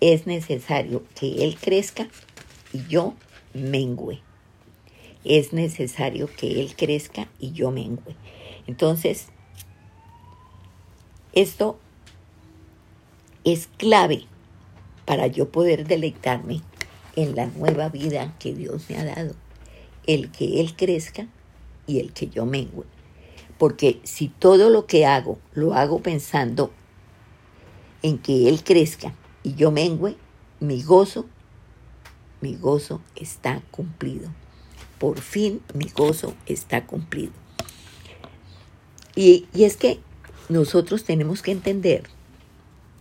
Es 0.00 0.26
necesario 0.26 1.04
que 1.18 1.44
él 1.44 1.56
crezca 1.58 2.08
y 2.72 2.86
yo 2.86 3.14
mengüe. 3.54 4.20
Es 5.24 5.54
necesario 5.54 6.28
que 6.36 6.60
él 6.60 6.74
crezca 6.76 7.28
y 7.38 7.52
yo 7.52 7.70
mengüe. 7.70 8.14
Entonces, 8.66 9.28
esto 11.34 11.78
es 13.44 13.68
clave 13.76 14.24
para 15.04 15.26
yo 15.26 15.50
poder 15.50 15.86
deleitarme 15.86 16.62
en 17.16 17.36
la 17.36 17.46
nueva 17.46 17.88
vida 17.88 18.34
que 18.38 18.54
Dios 18.54 18.88
me 18.88 18.96
ha 18.96 19.04
dado. 19.04 19.34
El 20.06 20.30
que 20.30 20.60
Él 20.60 20.74
crezca 20.76 21.26
y 21.86 22.00
el 22.00 22.12
que 22.12 22.28
yo 22.28 22.46
mengue. 22.46 22.84
Porque 23.58 24.00
si 24.04 24.28
todo 24.28 24.70
lo 24.70 24.86
que 24.86 25.06
hago 25.06 25.38
lo 25.52 25.74
hago 25.74 26.02
pensando 26.02 26.70
en 28.02 28.18
que 28.18 28.48
Él 28.48 28.64
crezca 28.64 29.14
y 29.42 29.54
yo 29.54 29.70
mengue, 29.70 30.16
mi 30.60 30.82
gozo, 30.82 31.26
mi 32.40 32.56
gozo 32.56 33.00
está 33.16 33.62
cumplido. 33.70 34.30
Por 34.98 35.20
fin 35.20 35.60
mi 35.74 35.86
gozo 35.86 36.34
está 36.46 36.86
cumplido. 36.86 37.32
Y, 39.14 39.46
y 39.54 39.64
es 39.64 39.76
que 39.76 40.00
nosotros 40.48 41.04
tenemos 41.04 41.42
que 41.42 41.52
entender 41.52 42.04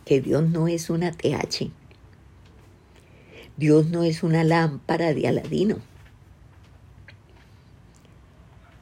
que 0.06 0.21
Dios 0.21 0.43
no 0.49 0.67
es 0.67 0.89
una 0.89 1.12
TH 1.12 1.71
Dios 3.56 3.88
no 3.88 4.03
es 4.03 4.23
una 4.23 4.43
lámpara 4.43 5.13
de 5.13 5.27
Aladino. 5.27 5.77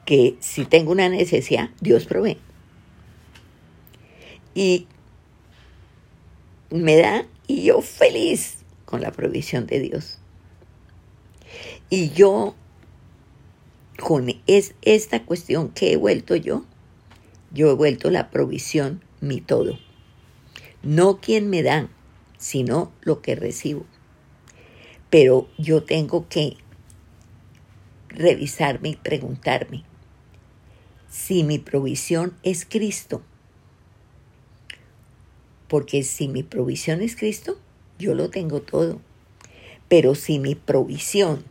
Que 0.06 0.36
si 0.40 0.64
tengo 0.64 0.92
una 0.92 1.08
necesidad, 1.08 1.70
Dios 1.80 2.06
provee. 2.06 2.38
Y 4.54 4.86
me 6.70 6.96
da 6.96 7.26
y 7.46 7.64
yo 7.64 7.82
feliz 7.82 8.58
con 8.84 9.02
la 9.02 9.12
provisión 9.12 9.66
de 9.66 9.80
Dios. 9.80 10.18
Y 11.90 12.10
yo, 12.10 12.54
con 13.98 14.28
es 14.46 14.74
esta 14.80 15.24
cuestión 15.24 15.68
que 15.68 15.92
he 15.92 15.96
vuelto 15.96 16.34
yo, 16.34 16.64
yo 17.52 17.70
he 17.70 17.74
vuelto 17.74 18.10
la 18.10 18.30
provisión 18.30 19.02
mi 19.20 19.40
todo. 19.40 19.78
No 20.82 21.20
quien 21.20 21.48
me 21.50 21.62
da, 21.62 21.88
sino 22.38 22.92
lo 23.02 23.22
que 23.22 23.34
recibo. 23.34 23.86
Pero 25.10 25.48
yo 25.58 25.84
tengo 25.84 26.28
que 26.28 26.56
revisarme 28.08 28.90
y 28.90 28.96
preguntarme 28.96 29.84
si 31.08 31.44
mi 31.44 31.58
provisión 31.58 32.36
es 32.42 32.64
Cristo. 32.64 33.22
Porque 35.68 36.02
si 36.02 36.28
mi 36.28 36.42
provisión 36.42 37.02
es 37.02 37.16
Cristo, 37.16 37.58
yo 37.98 38.14
lo 38.14 38.30
tengo 38.30 38.62
todo. 38.62 39.00
Pero 39.88 40.14
si 40.14 40.38
mi 40.38 40.54
provisión 40.54 41.44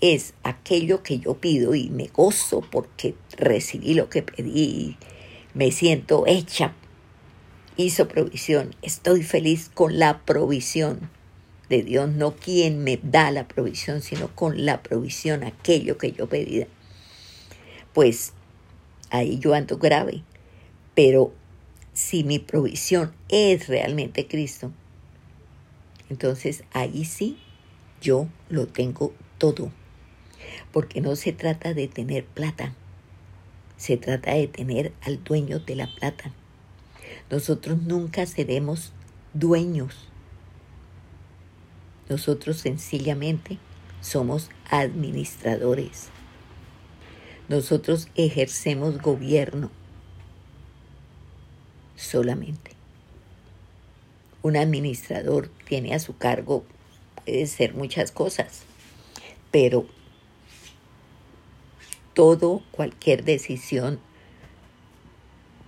es 0.00 0.34
aquello 0.42 1.02
que 1.02 1.20
yo 1.20 1.34
pido 1.34 1.74
y 1.74 1.88
me 1.90 2.08
gozo 2.08 2.60
porque 2.60 3.14
recibí 3.36 3.94
lo 3.94 4.08
que 4.10 4.22
pedí, 4.22 4.96
me 5.54 5.70
siento 5.70 6.24
hecha 6.26 6.74
hizo 7.76 8.08
provisión. 8.08 8.74
Estoy 8.82 9.22
feliz 9.22 9.70
con 9.72 9.98
la 9.98 10.20
provisión 10.24 11.10
de 11.68 11.82
Dios, 11.82 12.10
no 12.10 12.36
quien 12.36 12.84
me 12.84 12.98
da 13.02 13.30
la 13.30 13.48
provisión, 13.48 14.02
sino 14.02 14.28
con 14.34 14.64
la 14.64 14.82
provisión, 14.82 15.44
aquello 15.44 15.98
que 15.98 16.12
yo 16.12 16.28
pedí. 16.28 16.66
Pues 17.92 18.32
ahí 19.10 19.38
yo 19.38 19.54
ando 19.54 19.78
grave. 19.78 20.22
Pero 20.94 21.32
si 21.92 22.24
mi 22.24 22.38
provisión 22.38 23.12
es 23.28 23.66
realmente 23.66 24.26
Cristo, 24.26 24.72
entonces 26.10 26.64
ahí 26.72 27.04
sí 27.04 27.38
yo 28.00 28.28
lo 28.48 28.66
tengo 28.66 29.12
todo. 29.38 29.72
Porque 30.72 31.00
no 31.00 31.16
se 31.16 31.32
trata 31.32 31.72
de 31.72 31.88
tener 31.88 32.24
plata, 32.24 32.74
se 33.76 33.96
trata 33.96 34.34
de 34.34 34.48
tener 34.48 34.92
al 35.02 35.22
dueño 35.22 35.58
de 35.60 35.76
la 35.76 35.86
plata. 35.94 36.32
Nosotros 37.30 37.82
nunca 37.82 38.26
seremos 38.26 38.92
dueños. 39.32 40.08
Nosotros 42.08 42.58
sencillamente 42.58 43.58
somos 44.00 44.50
administradores. 44.70 46.08
Nosotros 47.48 48.08
ejercemos 48.14 49.00
gobierno 49.00 49.70
solamente. 51.96 52.72
Un 54.42 54.56
administrador 54.56 55.50
tiene 55.66 55.94
a 55.94 55.98
su 55.98 56.16
cargo, 56.16 56.64
puede 57.24 57.46
ser 57.46 57.74
muchas 57.74 58.12
cosas, 58.12 58.62
pero 59.50 59.86
todo, 62.14 62.62
cualquier 62.70 63.24
decisión, 63.24 64.00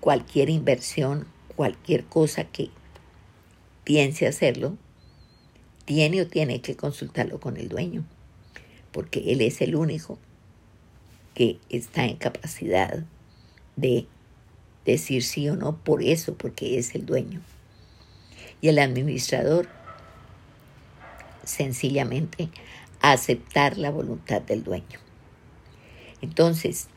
cualquier 0.00 0.48
inversión, 0.48 1.26
cualquier 1.54 2.04
cosa 2.04 2.44
que 2.44 2.70
piense 3.85 4.26
hacerlo, 4.26 4.76
tiene 5.85 6.22
o 6.22 6.26
tiene 6.26 6.61
que 6.61 6.76
consultarlo 6.76 7.40
con 7.40 7.56
el 7.56 7.68
dueño, 7.68 8.04
porque 8.92 9.32
él 9.32 9.40
es 9.40 9.61
el 9.61 9.76
único 9.76 10.18
que 11.35 11.59
está 11.68 12.04
en 12.04 12.16
capacidad 12.16 13.04
de 13.76 14.06
decir 14.85 15.22
sí 15.22 15.48
o 15.48 15.56
no 15.56 15.76
por 15.76 16.02
eso, 16.02 16.35
porque 16.35 16.78
es 16.78 16.94
el 16.94 17.04
dueño. 17.04 17.40
Y 18.61 18.68
el 18.68 18.78
administrador, 18.78 19.68
sencillamente, 21.44 22.48
aceptar 23.00 23.76
la 23.76 23.90
voluntad 23.90 24.40
del 24.40 24.64
dueño. 24.64 25.06
Entonces, 26.20 26.88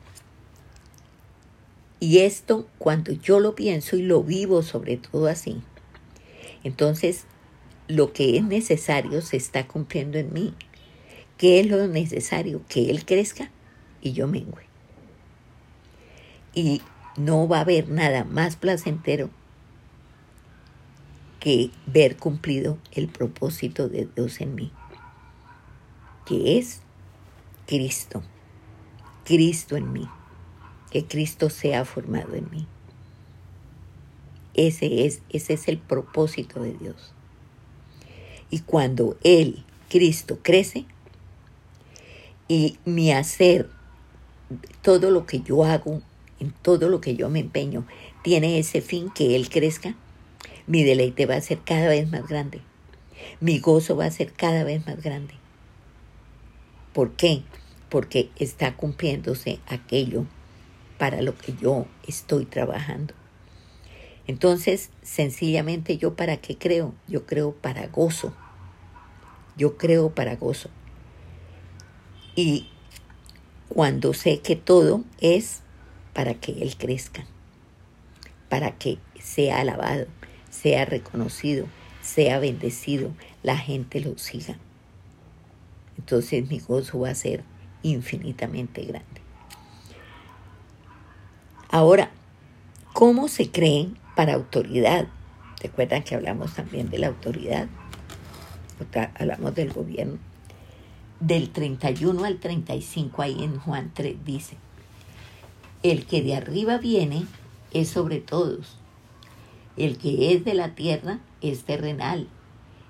y 2.00 2.20
esto 2.20 2.68
cuando 2.78 3.12
yo 3.12 3.40
lo 3.40 3.56
pienso 3.56 3.96
y 3.96 4.02
lo 4.02 4.24
vivo 4.24 4.64
sobre 4.64 4.98
todo 4.98 5.28
así, 5.28 5.62
entonces 6.64 7.26
lo 7.88 8.14
que 8.14 8.38
es 8.38 8.44
necesario 8.44 9.22
se 9.22 9.38
está 9.38 9.68
cumpliendo 9.68 10.18
en 10.18 10.32
mí. 10.32 10.54
¿Qué 11.38 11.60
es 11.60 11.68
lo 11.68 11.88
necesario? 11.88 12.62
Que 12.70 12.90
Él 12.90 13.06
crezca 13.06 13.50
y 14.02 14.14
yo 14.14 14.28
mengüe. 14.28 14.64
Y 16.54 16.82
no 17.18 17.48
va 17.48 17.58
a 17.58 17.62
haber 17.62 17.90
nada 17.90 18.24
más 18.24 18.56
placentero 18.56 19.30
que 21.40 21.72
ver 21.88 22.18
cumplido 22.18 22.78
el 22.92 23.08
propósito 23.08 23.88
de 23.90 24.08
Dios 24.16 24.42
en 24.42 24.56
mí, 24.56 24.72
que 26.26 26.58
es 26.58 26.82
Cristo, 27.66 28.22
Cristo 29.30 29.78
en 29.78 29.94
mí, 29.94 30.10
que 30.90 31.06
Cristo 31.06 31.52
sea 31.52 31.86
formado 31.86 32.34
en 32.34 32.50
mí. 32.50 32.66
Ese 34.56 35.06
es, 35.06 35.22
ese 35.30 35.54
es 35.54 35.68
el 35.68 35.78
propósito 35.78 36.64
de 36.64 36.74
Dios. 36.74 37.14
Y 38.50 38.62
cuando 38.62 39.18
Él, 39.24 39.64
Cristo, 39.88 40.40
crece 40.42 40.86
y 42.48 42.80
mi 42.86 43.12
hacer, 43.12 43.70
todo 44.82 45.12
lo 45.12 45.28
que 45.28 45.42
yo 45.42 45.64
hago, 45.64 46.02
en 46.40 46.52
todo 46.64 46.90
lo 46.90 47.00
que 47.00 47.16
yo 47.16 47.30
me 47.30 47.42
empeño, 47.42 47.86
tiene 48.24 48.58
ese 48.58 48.82
fin 48.82 49.12
que 49.12 49.36
Él 49.36 49.48
crezca, 49.50 49.94
mi 50.66 50.82
deleite 50.82 51.28
va 51.28 51.36
a 51.36 51.42
ser 51.42 51.60
cada 51.60 51.88
vez 51.88 52.10
más 52.10 52.28
grande. 52.28 52.62
Mi 53.42 53.60
gozo 53.60 53.96
va 53.96 54.06
a 54.06 54.12
ser 54.12 54.34
cada 54.34 54.64
vez 54.64 54.88
más 54.88 55.04
grande. 55.04 55.36
¿Por 56.94 57.12
qué? 57.12 57.44
Porque 57.90 58.30
está 58.38 58.76
cumpliéndose 58.76 59.60
aquello 59.68 60.26
para 60.98 61.22
lo 61.22 61.36
que 61.36 61.54
yo 61.54 61.86
estoy 62.08 62.46
trabajando. 62.46 63.14
Entonces, 64.28 64.92
sencillamente 65.02 65.98
yo 65.98 66.16
para 66.16 66.38
qué 66.38 66.58
creo? 66.58 66.94
Yo 67.08 67.26
creo 67.26 67.54
para 67.54 67.88
gozo. 67.88 68.34
Yo 69.58 69.78
creo 69.78 70.12
para 70.14 70.36
gozo. 70.36 70.70
Y 72.36 72.70
cuando 73.70 74.14
sé 74.14 74.40
que 74.40 74.56
todo 74.56 75.04
es 75.20 75.62
para 76.14 76.36
que 76.36 76.52
Él 76.52 76.76
crezca, 76.78 77.26
para 78.50 78.78
que 78.78 79.00
sea 79.20 79.60
alabado, 79.60 80.06
sea 80.50 80.86
reconocido, 80.86 81.66
sea 82.02 82.40
bendecido, 82.40 83.12
la 83.42 83.58
gente 83.58 84.00
lo 84.00 84.18
siga. 84.18 84.58
Entonces 85.98 86.48
mi 86.50 86.60
gozo 86.60 87.00
va 87.00 87.10
a 87.10 87.16
ser 87.16 87.44
infinitamente 87.84 88.84
grande. 88.84 89.22
Ahora, 91.70 92.12
¿cómo 92.94 93.28
se 93.28 93.52
creen 93.52 94.00
para 94.20 94.34
autoridad. 94.34 95.08
Recuerdan 95.62 96.04
que 96.04 96.14
hablamos 96.14 96.54
también 96.54 96.90
de 96.90 97.00
la 97.00 97.08
autoridad, 97.08 97.70
hablamos 99.18 99.56
del 99.56 99.72
gobierno. 99.72 100.18
Del 101.22 101.52
31 101.52 102.26
al 102.26 102.38
35 102.38 103.22
ahí 103.22 103.42
en 103.42 103.58
Juan 103.60 103.92
3 103.94 104.18
dice, 104.26 104.58
el 105.84 106.06
que 106.06 106.22
de 106.22 106.36
arriba 106.36 106.80
viene 106.80 107.28
es 107.72 107.88
sobre 107.88 108.20
todos, 108.20 108.76
el 109.78 109.98
que 109.98 110.34
es 110.34 110.44
de 110.44 110.54
la 110.54 110.76
tierra 110.76 111.20
es 111.40 111.64
terrenal 111.64 112.28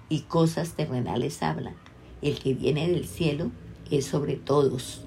y 0.09 0.21
cosas 0.21 0.71
terrenales 0.71 1.43
hablan, 1.43 1.75
el 2.23 2.39
que 2.39 2.55
viene 2.55 2.87
del 2.87 3.05
cielo 3.05 3.51
es 3.91 4.05
sobre 4.05 4.35
todos. 4.35 5.01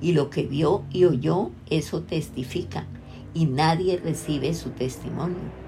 Y 0.00 0.12
lo 0.12 0.30
que 0.30 0.44
vio 0.44 0.84
y 0.90 1.04
oyó, 1.04 1.50
eso 1.70 2.02
testifica 2.02 2.86
y 3.34 3.46
nadie 3.46 3.96
recibe 3.96 4.54
su 4.54 4.70
testimonio. 4.70 5.62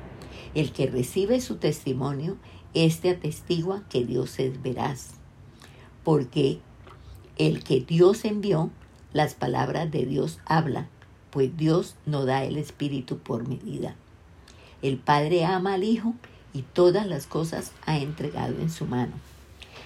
El 0.54 0.72
que 0.72 0.86
recibe 0.86 1.40
su 1.40 1.56
testimonio, 1.56 2.36
este 2.74 3.10
atestigua 3.10 3.84
que 3.88 4.04
Dios 4.04 4.38
es 4.38 4.62
veraz, 4.62 5.10
porque 6.02 6.58
el 7.38 7.64
que 7.64 7.80
Dios 7.80 8.24
envió, 8.24 8.70
las 9.12 9.34
palabras 9.34 9.90
de 9.90 10.06
Dios 10.06 10.38
habla, 10.44 10.88
pues 11.30 11.56
Dios 11.56 11.96
no 12.06 12.24
da 12.24 12.44
el 12.44 12.56
Espíritu 12.56 13.18
por 13.18 13.48
medida. 13.48 13.96
El 14.82 14.98
Padre 14.98 15.44
ama 15.44 15.74
al 15.74 15.84
Hijo 15.84 16.14
y 16.52 16.62
todas 16.62 17.06
las 17.06 17.26
cosas 17.26 17.72
ha 17.86 17.98
entregado 17.98 18.60
en 18.60 18.70
su 18.70 18.86
mano. 18.86 19.14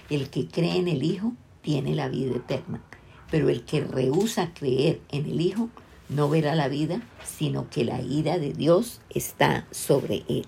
El 0.09 0.29
que 0.29 0.47
cree 0.47 0.77
en 0.77 0.87
el 0.87 1.03
Hijo 1.03 1.33
tiene 1.61 1.95
la 1.95 2.09
vida 2.09 2.35
eterna, 2.35 2.81
pero 3.29 3.49
el 3.49 3.63
que 3.63 3.81
rehúsa 3.81 4.53
creer 4.53 5.01
en 5.09 5.25
el 5.25 5.41
Hijo 5.41 5.69
no 6.09 6.29
verá 6.29 6.55
la 6.55 6.67
vida, 6.67 7.01
sino 7.23 7.69
que 7.69 7.85
la 7.85 8.01
ira 8.01 8.39
de 8.39 8.53
Dios 8.53 9.01
está 9.09 9.67
sobre 9.71 10.23
él. 10.27 10.45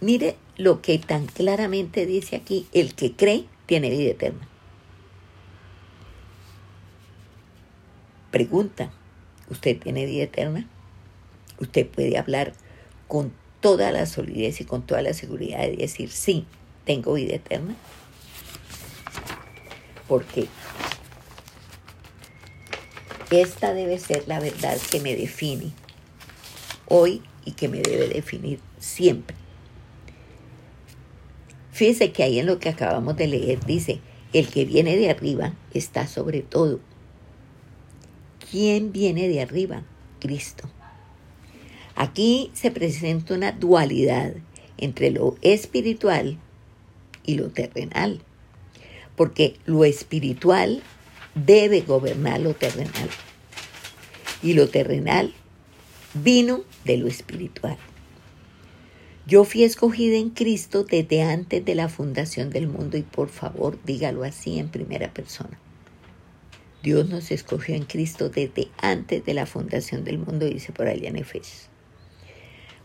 Mire 0.00 0.36
lo 0.56 0.80
que 0.80 0.98
tan 0.98 1.26
claramente 1.26 2.06
dice 2.06 2.36
aquí, 2.36 2.66
el 2.72 2.94
que 2.94 3.12
cree 3.12 3.46
tiene 3.66 3.90
vida 3.90 4.10
eterna. 4.10 4.48
Pregunta, 8.30 8.90
¿usted 9.50 9.78
tiene 9.78 10.06
vida 10.06 10.24
eterna? 10.24 10.66
Usted 11.60 11.86
puede 11.86 12.16
hablar 12.16 12.52
con 13.08 13.32
toda 13.60 13.90
la 13.90 14.06
solidez 14.06 14.60
y 14.60 14.64
con 14.64 14.82
toda 14.82 15.02
la 15.02 15.14
seguridad 15.14 15.60
de 15.60 15.76
decir, 15.76 16.10
sí, 16.10 16.44
tengo 16.84 17.14
vida 17.14 17.34
eterna. 17.34 17.74
Porque 20.08 20.48
esta 23.30 23.74
debe 23.74 23.98
ser 23.98 24.24
la 24.26 24.40
verdad 24.40 24.78
que 24.90 25.00
me 25.00 25.14
define 25.14 25.72
hoy 26.86 27.22
y 27.44 27.52
que 27.52 27.68
me 27.68 27.80
debe 27.80 28.08
definir 28.08 28.60
siempre. 28.78 29.36
Fíjese 31.72 32.10
que 32.10 32.24
ahí 32.24 32.40
en 32.40 32.46
lo 32.46 32.58
que 32.58 32.70
acabamos 32.70 33.16
de 33.16 33.28
leer 33.28 33.64
dice, 33.64 34.00
el 34.32 34.48
que 34.48 34.64
viene 34.64 34.96
de 34.96 35.10
arriba 35.10 35.54
está 35.72 36.06
sobre 36.06 36.42
todo. 36.42 36.80
¿Quién 38.50 38.92
viene 38.92 39.28
de 39.28 39.42
arriba? 39.42 39.84
Cristo. 40.18 40.68
Aquí 41.94 42.50
se 42.54 42.70
presenta 42.70 43.34
una 43.34 43.52
dualidad 43.52 44.32
entre 44.76 45.10
lo 45.10 45.36
espiritual 45.42 46.38
y 47.24 47.34
lo 47.34 47.50
terrenal, 47.50 48.22
porque 49.18 49.56
lo 49.66 49.84
espiritual 49.84 50.82
debe 51.34 51.82
gobernar 51.82 52.40
lo 52.40 52.54
terrenal. 52.54 53.10
Y 54.42 54.54
lo 54.54 54.70
terrenal 54.70 55.34
vino 56.14 56.62
de 56.84 56.96
lo 56.96 57.08
espiritual. 57.08 57.76
Yo 59.26 59.44
fui 59.44 59.64
escogida 59.64 60.16
en 60.16 60.30
Cristo 60.30 60.84
desde 60.84 61.22
antes 61.22 61.62
de 61.62 61.74
la 61.74 61.90
fundación 61.90 62.48
del 62.48 62.66
mundo 62.66 62.96
y 62.96 63.02
por 63.02 63.28
favor 63.28 63.78
dígalo 63.84 64.24
así 64.24 64.58
en 64.58 64.68
primera 64.68 65.12
persona. 65.12 65.58
Dios 66.82 67.08
nos 67.08 67.30
escogió 67.30 67.74
en 67.74 67.84
Cristo 67.84 68.30
desde 68.30 68.68
antes 68.78 69.24
de 69.26 69.34
la 69.34 69.44
fundación 69.44 70.04
del 70.04 70.18
mundo, 70.18 70.46
dice 70.46 70.72
por 70.72 70.86
allá 70.86 71.08
en 71.08 71.16
Efesios. 71.16 71.68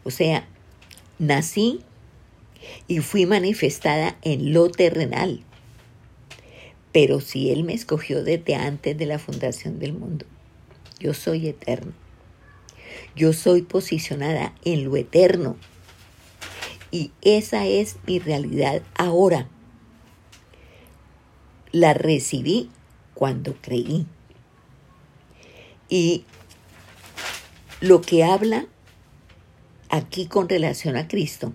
O 0.03 0.11
sea, 0.11 0.47
nací 1.19 1.79
y 2.87 2.99
fui 2.99 3.25
manifestada 3.25 4.17
en 4.23 4.51
lo 4.51 4.69
terrenal. 4.69 5.43
Pero 6.93 7.19
si 7.19 7.51
Él 7.51 7.63
me 7.63 7.73
escogió 7.73 8.23
desde 8.23 8.55
antes 8.55 8.97
de 8.97 9.07
la 9.07 9.19
fundación 9.19 9.79
del 9.79 9.93
mundo, 9.93 10.25
yo 10.99 11.13
soy 11.13 11.47
eterno. 11.47 11.91
Yo 13.15 13.33
soy 13.33 13.63
posicionada 13.63 14.53
en 14.63 14.85
lo 14.85 14.95
eterno. 14.95 15.57
Y 16.91 17.11
esa 17.23 17.65
es 17.65 17.97
mi 18.05 18.19
realidad 18.19 18.83
ahora. 18.95 19.49
La 21.71 21.95
recibí 21.95 22.69
cuando 23.15 23.55
creí. 23.59 24.05
Y 25.89 26.25
lo 27.81 28.01
que 28.01 28.23
habla 28.23 28.67
aquí 29.89 30.27
con 30.27 30.47
relación 30.47 30.95
a 30.95 31.07
Cristo, 31.07 31.53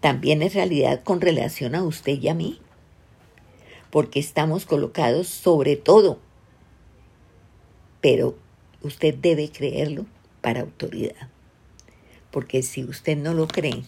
también 0.00 0.42
es 0.42 0.54
realidad 0.54 1.02
con 1.02 1.20
relación 1.20 1.74
a 1.74 1.82
usted 1.82 2.20
y 2.20 2.28
a 2.28 2.34
mí, 2.34 2.60
porque 3.90 4.20
estamos 4.20 4.66
colocados 4.66 5.28
sobre 5.28 5.76
todo, 5.76 6.18
pero 8.00 8.36
usted 8.82 9.14
debe 9.14 9.50
creerlo 9.50 10.06
para 10.40 10.60
autoridad, 10.60 11.28
porque 12.30 12.62
si 12.62 12.84
usted 12.84 13.16
no 13.16 13.34
lo 13.34 13.46
cree, 13.46 13.82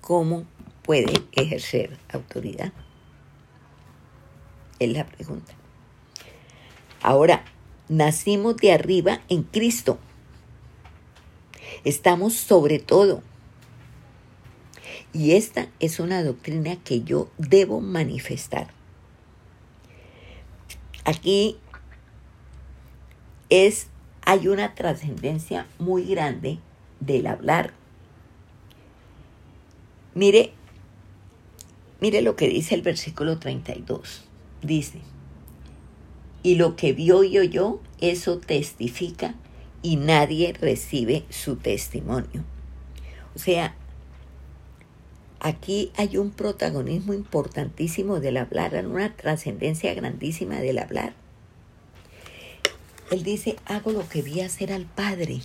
¿cómo 0.00 0.44
puede 0.82 1.12
ejercer 1.32 1.98
autoridad? 2.10 2.72
Es 4.78 4.92
la 4.92 5.04
pregunta. 5.04 5.54
Ahora, 7.02 7.44
nacimos 7.88 8.56
de 8.56 8.72
arriba 8.72 9.20
en 9.28 9.42
Cristo. 9.42 9.98
Estamos 11.84 12.34
sobre 12.34 12.78
todo. 12.78 13.22
Y 15.12 15.32
esta 15.32 15.68
es 15.80 16.00
una 16.00 16.22
doctrina 16.22 16.76
que 16.76 17.02
yo 17.02 17.28
debo 17.38 17.80
manifestar. 17.80 18.77
Aquí 21.08 21.56
es 23.48 23.86
hay 24.26 24.46
una 24.46 24.74
trascendencia 24.74 25.66
muy 25.78 26.04
grande 26.04 26.58
del 27.00 27.26
hablar. 27.26 27.72
Mire, 30.14 30.52
mire 31.98 32.20
lo 32.20 32.36
que 32.36 32.46
dice 32.46 32.74
el 32.74 32.82
versículo 32.82 33.38
32 33.38 34.26
dice, 34.60 35.00
y 36.42 36.56
lo 36.56 36.76
que 36.76 36.92
vio 36.92 37.24
y 37.24 37.38
oyó, 37.38 37.80
eso 38.02 38.36
testifica 38.36 39.34
y 39.80 39.96
nadie 39.96 40.52
recibe 40.52 41.24
su 41.30 41.56
testimonio. 41.56 42.44
O 43.34 43.38
sea, 43.38 43.74
aquí 45.40 45.92
hay 45.96 46.16
un 46.16 46.30
protagonismo 46.30 47.14
importantísimo 47.14 48.20
del 48.20 48.36
hablar, 48.36 48.86
una 48.86 49.14
trascendencia 49.14 49.94
grandísima 49.94 50.56
del 50.56 50.78
hablar. 50.78 51.14
Él 53.10 53.22
dice, 53.22 53.56
hago 53.64 53.92
lo 53.92 54.08
que 54.08 54.22
vi 54.22 54.40
hacer 54.40 54.72
al 54.72 54.84
Padre. 54.84 55.40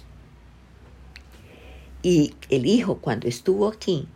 Y 2.02 2.34
el 2.50 2.66
Hijo, 2.66 2.98
cuando 2.98 3.28
estuvo 3.28 3.68
aquí, 3.70 4.08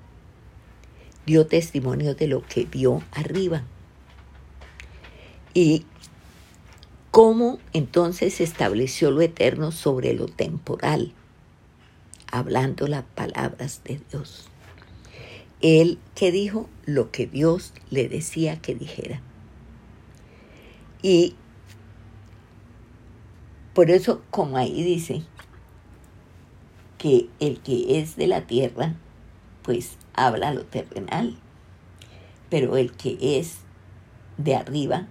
dio 1.25 1.47
testimonio 1.47 2.15
de 2.15 2.27
lo 2.27 2.41
que 2.41 2.65
vio 2.65 3.01
arriba. 3.11 3.63
Y 5.53 5.85
cómo 7.11 7.59
entonces 7.73 8.35
se 8.35 8.43
estableció 8.43 9.11
lo 9.11 9.21
eterno 9.21 9.71
sobre 9.71 10.13
lo 10.13 10.27
temporal, 10.27 11.13
hablando 12.31 12.87
las 12.87 13.03
palabras 13.03 13.81
de 13.85 14.01
Dios. 14.11 14.49
Él 15.61 15.99
que 16.15 16.31
dijo 16.31 16.69
lo 16.85 17.11
que 17.11 17.25
Dios 17.25 17.73
le 17.89 18.07
decía 18.07 18.61
que 18.61 18.75
dijera. 18.75 19.21
Y 21.01 21.35
por 23.73 23.91
eso, 23.91 24.23
como 24.29 24.57
ahí 24.57 24.83
dice, 24.83 25.23
que 26.97 27.29
el 27.39 27.59
que 27.59 27.99
es 27.99 28.15
de 28.15 28.27
la 28.27 28.47
tierra, 28.47 28.95
pues 29.61 29.97
habla 30.13 30.51
lo 30.51 30.65
terrenal, 30.65 31.37
pero 32.49 32.77
el 32.77 32.91
que 32.91 33.39
es 33.39 33.59
de 34.37 34.55
arriba, 34.55 35.07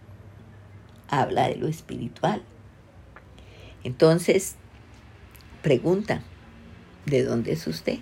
habla 1.08 1.48
de 1.48 1.56
lo 1.56 1.68
espiritual. 1.68 2.42
Entonces, 3.84 4.56
pregunta, 5.62 6.22
¿de 7.04 7.22
dónde 7.22 7.52
es 7.52 7.66
usted? 7.66 8.00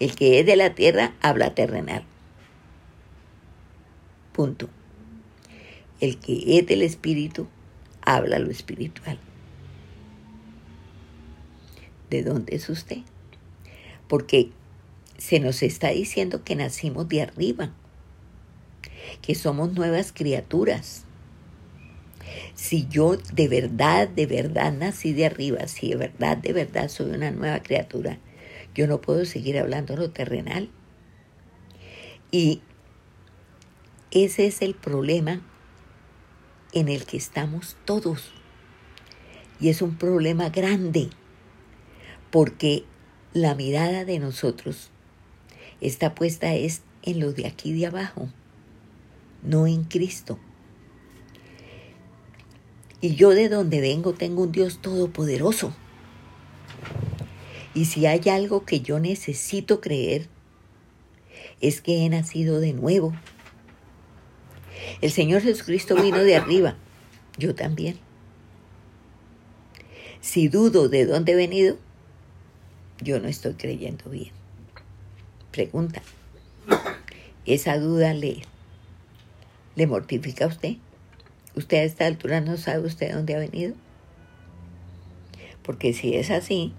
El 0.00 0.14
que 0.16 0.40
es 0.40 0.46
de 0.46 0.56
la 0.56 0.74
tierra 0.74 1.14
habla 1.20 1.54
terrenal. 1.54 2.04
Punto. 4.32 4.68
El 6.00 6.18
que 6.18 6.58
es 6.58 6.66
del 6.66 6.82
espíritu 6.82 7.46
habla 8.02 8.38
lo 8.38 8.50
espiritual. 8.50 9.18
¿De 12.10 12.22
dónde 12.22 12.56
es 12.56 12.68
usted? 12.68 12.98
Porque 14.08 14.50
se 15.18 15.40
nos 15.40 15.62
está 15.62 15.90
diciendo 15.90 16.44
que 16.44 16.56
nacimos 16.56 17.08
de 17.08 17.22
arriba, 17.22 17.72
que 19.22 19.34
somos 19.34 19.72
nuevas 19.72 20.12
criaturas, 20.12 21.04
si 22.54 22.86
yo 22.88 23.16
de 23.16 23.48
verdad, 23.48 24.08
de 24.08 24.26
verdad 24.26 24.72
nací 24.72 25.12
de 25.12 25.26
arriba, 25.26 25.66
si 25.68 25.90
de 25.90 25.96
verdad, 25.96 26.36
de 26.36 26.52
verdad 26.52 26.88
soy 26.88 27.10
una 27.10 27.30
nueva 27.30 27.62
criatura, 27.62 28.18
yo 28.74 28.86
no 28.86 29.00
puedo 29.00 29.24
seguir 29.24 29.58
hablando 29.58 29.96
lo 29.96 30.10
terrenal. 30.10 30.70
Y 32.30 32.60
ese 34.10 34.46
es 34.46 34.62
el 34.62 34.74
problema 34.74 35.40
en 36.72 36.88
el 36.88 37.04
que 37.04 37.16
estamos 37.16 37.76
todos. 37.84 38.32
Y 39.60 39.68
es 39.68 39.82
un 39.82 39.96
problema 39.96 40.50
grande, 40.50 41.10
porque 42.30 42.84
la 43.32 43.54
mirada 43.54 44.04
de 44.04 44.18
nosotros 44.18 44.90
está 45.80 46.14
puesta 46.14 46.54
es 46.54 46.82
en 47.02 47.20
lo 47.20 47.32
de 47.32 47.46
aquí 47.46 47.72
de 47.72 47.86
abajo, 47.86 48.28
no 49.42 49.66
en 49.66 49.84
Cristo. 49.84 50.38
Y 53.00 53.14
yo 53.14 53.30
de 53.30 53.48
donde 53.48 53.80
vengo 53.80 54.14
tengo 54.14 54.42
un 54.42 54.52
Dios 54.52 54.78
todopoderoso. 54.80 55.74
Y 57.74 57.86
si 57.86 58.06
hay 58.06 58.28
algo 58.28 58.64
que 58.64 58.80
yo 58.80 59.00
necesito 59.00 59.80
creer, 59.80 60.28
es 61.60 61.80
que 61.80 62.04
he 62.04 62.08
nacido 62.08 62.60
de 62.60 62.72
nuevo. 62.72 63.12
El 65.00 65.10
Señor 65.10 65.42
Jesucristo 65.42 65.96
vino 65.96 66.18
de 66.18 66.36
arriba, 66.36 66.76
yo 67.36 67.54
también. 67.54 67.98
Si 70.20 70.48
dudo 70.48 70.88
de 70.88 71.04
dónde 71.04 71.32
he 71.32 71.36
venido, 71.36 71.78
yo 73.00 73.18
no 73.20 73.28
estoy 73.28 73.54
creyendo 73.54 74.08
bien. 74.10 74.32
Pregunta, 75.50 76.02
¿esa 77.44 77.78
duda 77.78 78.14
le, 78.14 78.42
le 79.74 79.86
mortifica 79.86 80.44
a 80.44 80.48
usted? 80.48 80.76
usted 81.56 81.78
a 81.78 81.82
esta 81.82 82.06
altura 82.06 82.40
no 82.40 82.56
sabe 82.56 82.86
usted 82.86 83.14
dónde 83.14 83.34
ha 83.34 83.38
venido. 83.38 83.74
Porque 85.62 85.92
si 85.92 86.14
es 86.14 86.30
así, 86.30 86.72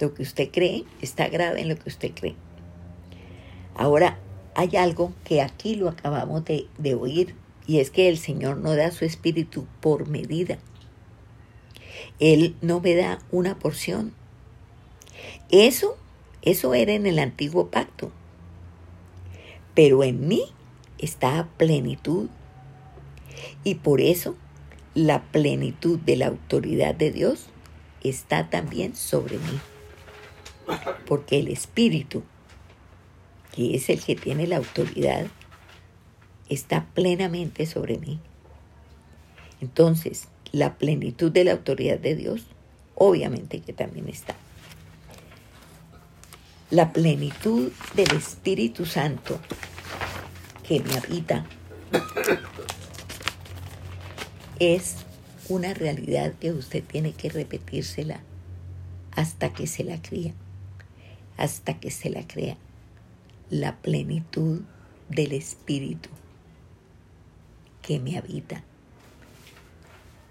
lo 0.00 0.14
que 0.14 0.22
usted 0.22 0.50
cree 0.50 0.84
está 1.00 1.28
grave 1.28 1.60
en 1.60 1.68
lo 1.68 1.76
que 1.76 1.88
usted 1.88 2.12
cree. 2.14 2.34
Ahora, 3.74 4.18
hay 4.54 4.76
algo 4.76 5.12
que 5.24 5.40
aquí 5.40 5.74
lo 5.74 5.88
acabamos 5.88 6.44
de, 6.44 6.94
oír 6.94 7.34
y 7.66 7.78
es 7.78 7.90
que 7.90 8.08
el 8.08 8.18
Señor 8.18 8.56
no 8.56 8.74
da 8.74 8.90
su 8.90 9.04
espíritu 9.04 9.66
por 9.80 10.08
medida. 10.08 10.58
Él 12.18 12.56
no 12.60 12.80
me 12.80 12.94
da 12.94 13.20
una 13.30 13.58
porción. 13.58 14.12
Eso, 15.50 15.96
eso 16.42 16.74
era 16.74 16.92
en 16.92 17.06
el 17.06 17.18
antiguo 17.18 17.68
pacto. 17.68 18.10
Pero 19.74 20.02
en 20.02 20.26
mí 20.26 20.42
está 20.98 21.48
plenitud 21.56 22.28
y 23.64 23.76
por 23.76 24.00
eso 24.00 24.34
la 24.94 25.22
plenitud 25.22 25.98
de 26.00 26.16
la 26.16 26.26
autoridad 26.26 26.94
de 26.94 27.12
Dios 27.12 27.46
está 28.02 28.50
también 28.50 28.96
sobre 28.96 29.38
mí. 29.38 29.60
Porque 31.06 31.40
el 31.40 31.48
Espíritu, 31.48 32.22
que 33.54 33.74
es 33.76 33.88
el 33.90 34.00
que 34.02 34.16
tiene 34.16 34.46
la 34.46 34.58
autoridad, 34.58 35.26
está 36.48 36.86
plenamente 36.94 37.66
sobre 37.66 37.98
mí. 37.98 38.18
Entonces, 39.60 40.28
la 40.52 40.78
plenitud 40.78 41.30
de 41.30 41.44
la 41.44 41.52
autoridad 41.52 41.98
de 41.98 42.16
Dios, 42.16 42.42
obviamente 42.94 43.60
que 43.60 43.72
también 43.72 44.08
está. 44.08 44.34
La 46.70 46.92
plenitud 46.92 47.72
del 47.94 48.16
Espíritu 48.16 48.86
Santo 48.86 49.40
que 50.66 50.80
me 50.80 50.94
habita 50.94 51.44
es 54.60 54.96
una 55.48 55.74
realidad 55.74 56.34
que 56.38 56.52
usted 56.52 56.84
tiene 56.84 57.12
que 57.12 57.28
repetírsela 57.28 58.20
hasta 59.16 59.52
que 59.52 59.66
se 59.66 59.82
la 59.82 60.00
crea, 60.00 60.32
hasta 61.40 61.80
que 61.80 61.90
se 61.90 62.10
la 62.10 62.26
crea. 62.26 62.56
La 63.48 63.76
plenitud 63.78 64.60
del 65.08 65.32
Espíritu 65.32 66.10
que 67.82 67.98
me 67.98 68.16
habita. 68.16 68.62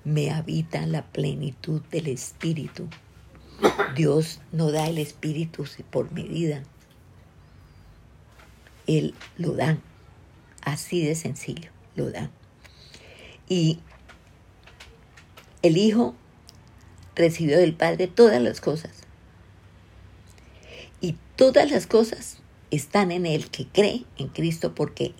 Me 0.05 0.31
habita 0.31 0.85
la 0.85 1.03
plenitud 1.03 1.81
del 1.91 2.07
Espíritu. 2.07 2.87
Dios 3.95 4.39
no 4.51 4.71
da 4.71 4.87
el 4.87 4.99
Espíritu 4.99 5.65
por 5.89 6.11
medida. 6.13 6.63
Él 8.87 9.15
lo 9.37 9.53
da. 9.53 9.79
Así 10.61 11.03
de 11.03 11.15
sencillo, 11.15 11.71
lo 11.95 12.11
da. 12.11 12.29
Y 13.49 13.79
el 15.63 15.75
Hijo 15.77 16.13
recibió 17.15 17.57
del 17.57 17.73
Padre 17.73 18.07
todas 18.07 18.41
las 18.41 18.61
cosas. 18.61 19.08
Todas 21.39 21.71
las 21.71 21.87
cosas 21.87 22.39
están 22.69 23.13
en 23.13 23.25
el 23.25 23.49
que 23.49 23.65
cree 23.65 24.03
en 24.17 24.27
Cristo 24.27 24.75
porque 24.75 25.13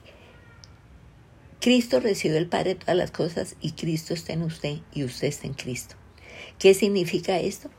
Cristo 1.62 2.02
recibió 2.02 2.36
del 2.36 2.50
Padre 2.50 2.76
todas 2.76 2.98
las 2.98 3.10
cosas 3.10 3.56
y 3.62 3.72
Cristo 3.72 4.14
está 4.14 4.34
en 4.34 4.42
usted 4.42 4.80
y 4.92 5.06
usted 5.06 5.30
está 5.30 5.48
en 5.48 5.54
Cristo. 5.54 5.96
¿Qué 6.58 6.74
significa 6.74 7.40
esto? 7.40 7.70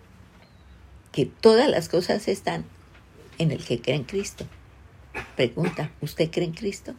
Que 1.13 1.27
todas 1.27 1.69
las 1.69 1.91
cosas 1.91 2.29
están 2.29 2.65
en 3.37 3.51
el 3.51 3.63
que 3.63 3.83
cree 3.83 3.97
en 3.97 4.05
Cristo. 4.05 4.47
Pregunta, 5.37 5.93
¿usted 6.01 6.31
cree 6.31 6.47
en 6.47 6.55
Cristo? 6.55 6.95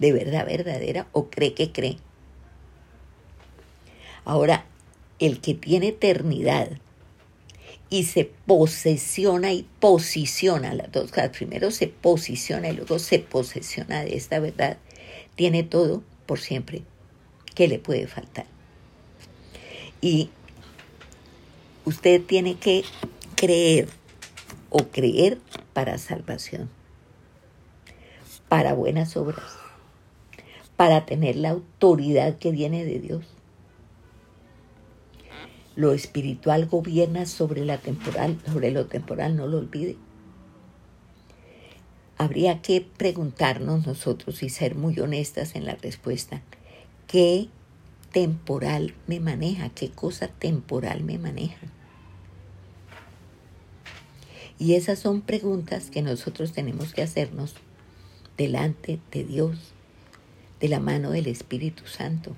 ¿De 0.00 0.12
verdad 0.12 0.46
verdadera 0.46 1.06
o 1.12 1.30
cree 1.30 1.54
que 1.54 1.70
cree? 1.70 1.98
Ahora, 4.24 4.66
el 5.20 5.40
que 5.40 5.54
tiene 5.54 5.90
eternidad 5.90 6.70
y 7.94 8.02
se 8.02 8.24
posesiona 8.24 9.52
y 9.52 9.68
posiciona 9.78 10.74
las 10.74 10.90
dos. 10.90 11.12
Primero 11.30 11.70
se 11.70 11.86
posiciona 11.86 12.70
y 12.70 12.72
luego 12.72 12.98
se 12.98 13.20
posesiona 13.20 14.02
de 14.02 14.16
esta 14.16 14.40
verdad. 14.40 14.78
Tiene 15.36 15.62
todo 15.62 16.02
por 16.26 16.40
siempre. 16.40 16.82
¿Qué 17.54 17.68
le 17.68 17.78
puede 17.78 18.08
faltar? 18.08 18.46
Y 20.00 20.30
usted 21.84 22.20
tiene 22.20 22.56
que 22.56 22.82
creer 23.36 23.88
o 24.70 24.88
creer 24.88 25.38
para 25.72 25.96
salvación, 25.98 26.68
para 28.48 28.74
buenas 28.74 29.16
obras, 29.16 29.52
para 30.74 31.06
tener 31.06 31.36
la 31.36 31.50
autoridad 31.50 32.38
que 32.38 32.50
viene 32.50 32.84
de 32.84 32.98
Dios 32.98 33.33
lo 35.76 35.92
espiritual 35.92 36.66
gobierna 36.66 37.26
sobre 37.26 37.64
la 37.64 37.78
temporal, 37.78 38.38
sobre 38.46 38.70
lo 38.70 38.86
temporal, 38.86 39.36
no 39.36 39.46
lo 39.46 39.58
olvide. 39.58 39.96
Habría 42.16 42.62
que 42.62 42.80
preguntarnos 42.80 43.86
nosotros 43.86 44.42
y 44.42 44.48
ser 44.48 44.76
muy 44.76 44.98
honestas 45.00 45.56
en 45.56 45.64
la 45.64 45.74
respuesta. 45.74 46.42
¿Qué 47.08 47.48
temporal 48.12 48.94
me 49.08 49.18
maneja? 49.18 49.68
¿Qué 49.70 49.90
cosa 49.90 50.28
temporal 50.28 51.02
me 51.02 51.18
maneja? 51.18 51.66
Y 54.58 54.74
esas 54.74 55.00
son 55.00 55.20
preguntas 55.20 55.90
que 55.90 56.02
nosotros 56.02 56.52
tenemos 56.52 56.94
que 56.94 57.02
hacernos 57.02 57.54
delante 58.36 59.00
de 59.10 59.24
Dios, 59.24 59.58
de 60.60 60.68
la 60.68 60.78
mano 60.78 61.10
del 61.10 61.26
Espíritu 61.26 61.86
Santo. 61.88 62.36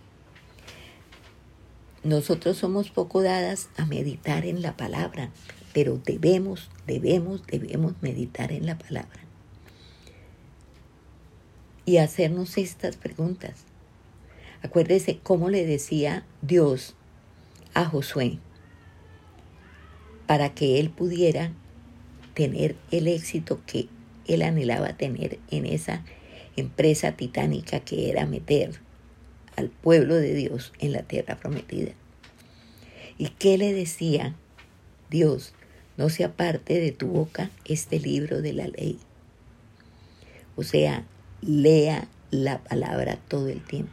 Nosotros 2.06 2.58
somos 2.58 2.90
poco 2.90 3.20
dadas 3.20 3.68
a 3.76 3.84
meditar 3.84 4.46
en 4.46 4.62
la 4.62 4.76
palabra, 4.76 5.32
pero 5.74 5.98
debemos, 5.98 6.70
debemos, 6.86 7.44
debemos 7.48 7.94
meditar 8.00 8.52
en 8.52 8.64
la 8.64 8.78
palabra. 8.78 9.18
Y 11.84 11.96
hacernos 11.96 12.58
estas 12.58 12.96
preguntas. 12.96 13.64
Acuérdese 14.62 15.18
cómo 15.20 15.50
le 15.50 15.66
decía 15.66 16.24
Dios 16.42 16.94
a 17.74 17.84
Josué 17.86 18.38
para 20.28 20.54
que 20.54 20.78
él 20.78 20.90
pudiera 20.90 21.50
tener 22.34 22.76
el 22.92 23.08
éxito 23.08 23.62
que 23.66 23.88
él 24.28 24.42
anhelaba 24.42 24.96
tener 24.96 25.40
en 25.50 25.66
esa 25.66 26.04
empresa 26.54 27.16
titánica 27.16 27.80
que 27.80 28.10
era 28.10 28.26
meter 28.26 28.85
al 29.56 29.70
pueblo 29.70 30.14
de 30.14 30.34
Dios 30.34 30.72
en 30.78 30.92
la 30.92 31.02
tierra 31.02 31.36
prometida. 31.36 31.92
¿Y 33.18 33.28
qué 33.30 33.58
le 33.58 33.72
decía 33.72 34.36
Dios? 35.10 35.54
No 35.96 36.10
se 36.10 36.24
aparte 36.24 36.78
de 36.78 36.92
tu 36.92 37.08
boca 37.08 37.50
este 37.64 37.98
libro 37.98 38.42
de 38.42 38.52
la 38.52 38.68
ley. 38.68 38.98
O 40.54 40.62
sea, 40.62 41.06
lea 41.40 42.08
la 42.30 42.62
palabra 42.62 43.18
todo 43.28 43.48
el 43.48 43.62
tiempo. 43.62 43.92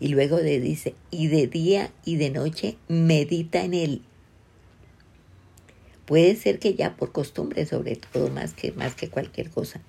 Y 0.00 0.08
luego 0.08 0.38
le 0.40 0.60
dice, 0.60 0.94
y 1.10 1.28
de 1.28 1.46
día 1.46 1.90
y 2.04 2.16
de 2.16 2.30
noche 2.30 2.76
medita 2.88 3.62
en 3.64 3.74
él. 3.74 4.02
Puede 6.04 6.36
ser 6.36 6.58
que 6.58 6.74
ya 6.74 6.96
por 6.96 7.12
costumbre, 7.12 7.64
sobre 7.64 7.96
todo 7.96 8.28
más 8.28 8.52
que, 8.52 8.72
más 8.72 8.94
que 8.94 9.08
cualquier 9.08 9.50
cosa, 9.50 9.80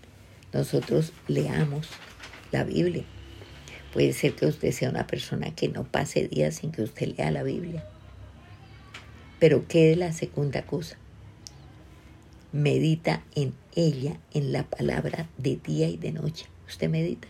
nosotros 0.53 1.11
leamos 1.27 1.89
la 2.51 2.63
Biblia. 2.63 3.03
Puede 3.95 4.11
ser 4.11 4.35
que 4.35 4.45
usted 4.45 4.73
sea 4.73 4.89
una 4.89 5.07
persona 5.07 5.55
que 5.55 5.69
no 5.69 5.85
pase 5.85 6.27
días 6.27 6.55
sin 6.55 6.73
que 6.73 6.81
usted 6.81 7.15
lea 7.15 7.31
la 7.31 7.43
Biblia. 7.43 7.81
Pero 9.39 9.69
¿qué 9.69 9.93
es 9.93 9.97
la 9.97 10.11
segunda 10.11 10.65
cosa? 10.65 10.97
Medita 12.51 13.23
en 13.35 13.53
ella, 13.73 14.19
en 14.33 14.51
la 14.51 14.63
palabra 14.63 15.29
de 15.37 15.55
día 15.55 15.87
y 15.87 15.95
de 15.95 16.11
noche. 16.11 16.45
¿Usted 16.67 16.89
medita? 16.89 17.29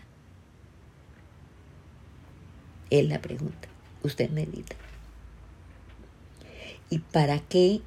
Es 2.90 3.06
la 3.06 3.20
pregunta. 3.20 3.68
¿Usted 4.02 4.28
medita? 4.30 4.74
¿Y 6.90 6.98
para 6.98 7.38
qué 7.38 7.80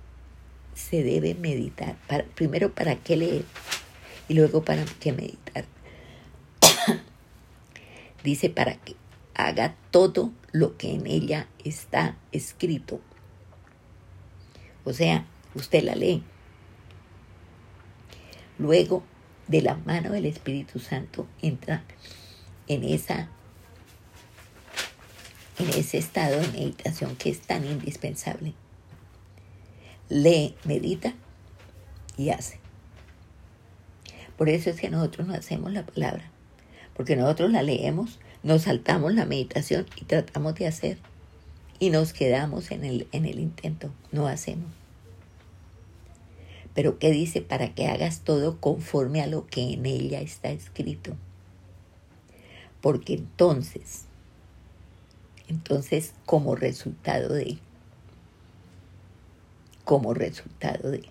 se 0.74 1.04
debe 1.04 1.36
meditar? 1.36 1.98
primero, 2.34 2.74
¿para 2.74 2.96
qué 2.96 3.18
leer? 3.18 3.44
Y 4.30 4.36
luego, 4.36 4.64
¿para 4.64 4.86
qué 5.02 5.12
meditar? 5.12 5.66
Dice 8.24 8.50
para 8.50 8.76
que 8.76 8.96
haga 9.34 9.76
todo 9.92 10.34
lo 10.52 10.78
que 10.78 10.94
en 10.94 11.08
ella 11.08 11.48
está 11.64 12.18
escrito. 12.32 13.00
O 14.84 14.94
sea, 14.94 15.26
usted 15.56 15.84
la 15.84 15.96
lee. 15.96 16.24
Luego, 18.58 19.04
de 19.48 19.62
la 19.62 19.76
mano 19.76 20.12
del 20.12 20.26
Espíritu 20.26 20.80
Santo, 20.80 21.28
entra 21.42 21.84
en 22.68 22.84
esa 22.84 23.30
en 25.58 25.70
ese 25.70 25.98
estado 25.98 26.40
de 26.40 26.48
meditación 26.50 27.16
que 27.18 27.30
es 27.30 27.42
tan 27.42 27.66
indispensable. 27.66 28.54
Lee, 30.08 30.56
medita 30.64 31.14
y 32.16 32.30
hace. 32.30 32.60
Por 34.38 34.48
eso 34.48 34.70
es 34.70 34.80
que 34.80 34.90
nosotros 34.90 35.28
no 35.28 35.34
hacemos 35.34 35.74
la 35.74 35.86
palabra 35.86 36.32
porque 37.00 37.16
nosotros 37.16 37.50
la 37.50 37.64
leemos, 37.64 38.20
nos 38.44 38.64
saltamos 38.64 39.14
la 39.14 39.26
meditación 39.26 39.86
y 39.96 40.04
tratamos 40.04 40.56
de 40.56 40.68
hacer 40.68 40.98
y 41.80 41.92
nos 41.92 42.12
quedamos 42.12 42.72
en 42.72 42.84
el, 42.84 43.08
en 43.14 43.26
el 43.26 43.40
intento, 43.40 43.90
no 44.12 44.28
hacemos. 44.28 44.68
Pero 46.74 47.00
¿qué 47.00 47.12
dice? 47.12 47.42
Para 47.42 47.74
que 47.74 47.88
hagas 47.88 48.26
todo 48.26 48.60
conforme 48.60 49.22
a 49.22 49.28
lo 49.28 49.48
que 49.48 49.76
en 49.76 49.86
ella 49.86 50.20
está 50.20 50.50
escrito. 50.50 51.16
Porque 52.82 53.14
entonces, 53.14 54.04
entonces 55.48 56.12
como 56.26 56.58
resultado 56.58 57.34
de, 57.34 57.60
como 59.86 60.14
resultado 60.14 60.92
de, 60.92 61.06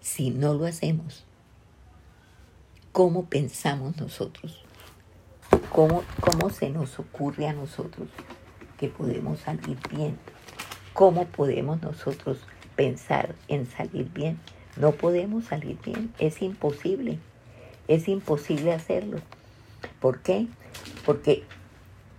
si 0.00 0.30
no 0.30 0.54
lo 0.54 0.66
hacemos, 0.66 1.24
cómo 2.92 3.24
pensamos 3.24 3.96
nosotros, 3.96 4.62
cómo, 5.70 6.04
cómo 6.20 6.50
se 6.50 6.68
nos 6.68 6.98
ocurre 6.98 7.48
a 7.48 7.54
nosotros 7.54 8.08
que 8.78 8.88
podemos 8.88 9.40
salir 9.40 9.78
bien, 9.90 10.18
cómo 10.92 11.26
podemos 11.26 11.80
nosotros 11.80 12.38
pensar 12.76 13.34
en 13.48 13.66
salir 13.66 14.10
bien. 14.12 14.38
No 14.76 14.92
podemos 14.92 15.46
salir 15.46 15.78
bien, 15.84 16.12
es 16.18 16.40
imposible, 16.40 17.18
es 17.88 18.08
imposible 18.08 18.72
hacerlo. 18.72 19.18
¿Por 20.00 20.20
qué? 20.20 20.46
Porque 21.04 21.44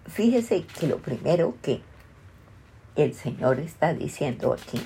fíjese 0.08 0.64
que 0.64 0.88
lo 0.88 0.98
primero 0.98 1.56
que 1.62 1.82
el 2.96 3.16
Señor 3.16 3.60
está 3.60 3.94
diciendo 3.94 4.54
aquí, 4.54 4.80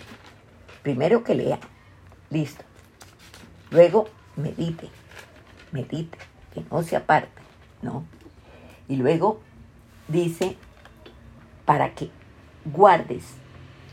primero 0.81 1.23
que 1.23 1.35
lea, 1.35 1.59
listo. 2.29 2.63
Luego 3.69 4.07
medite, 4.37 4.89
medite, 5.71 6.17
que 6.53 6.63
no 6.71 6.83
se 6.83 6.95
aparte, 6.95 7.41
¿no? 7.81 8.05
Y 8.87 8.95
luego 8.95 9.41
dice, 10.07 10.57
para 11.65 11.93
que 11.93 12.09
guardes 12.65 13.25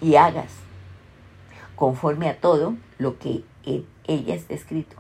y 0.01 0.17
hagas 0.17 0.53
conforme 1.77 2.29
a 2.29 2.41
todo 2.41 2.77
lo 2.99 3.19
que 3.19 3.45
en 3.65 3.87
ella 4.05 4.35
está 4.35 4.55
escrito, 4.55 4.97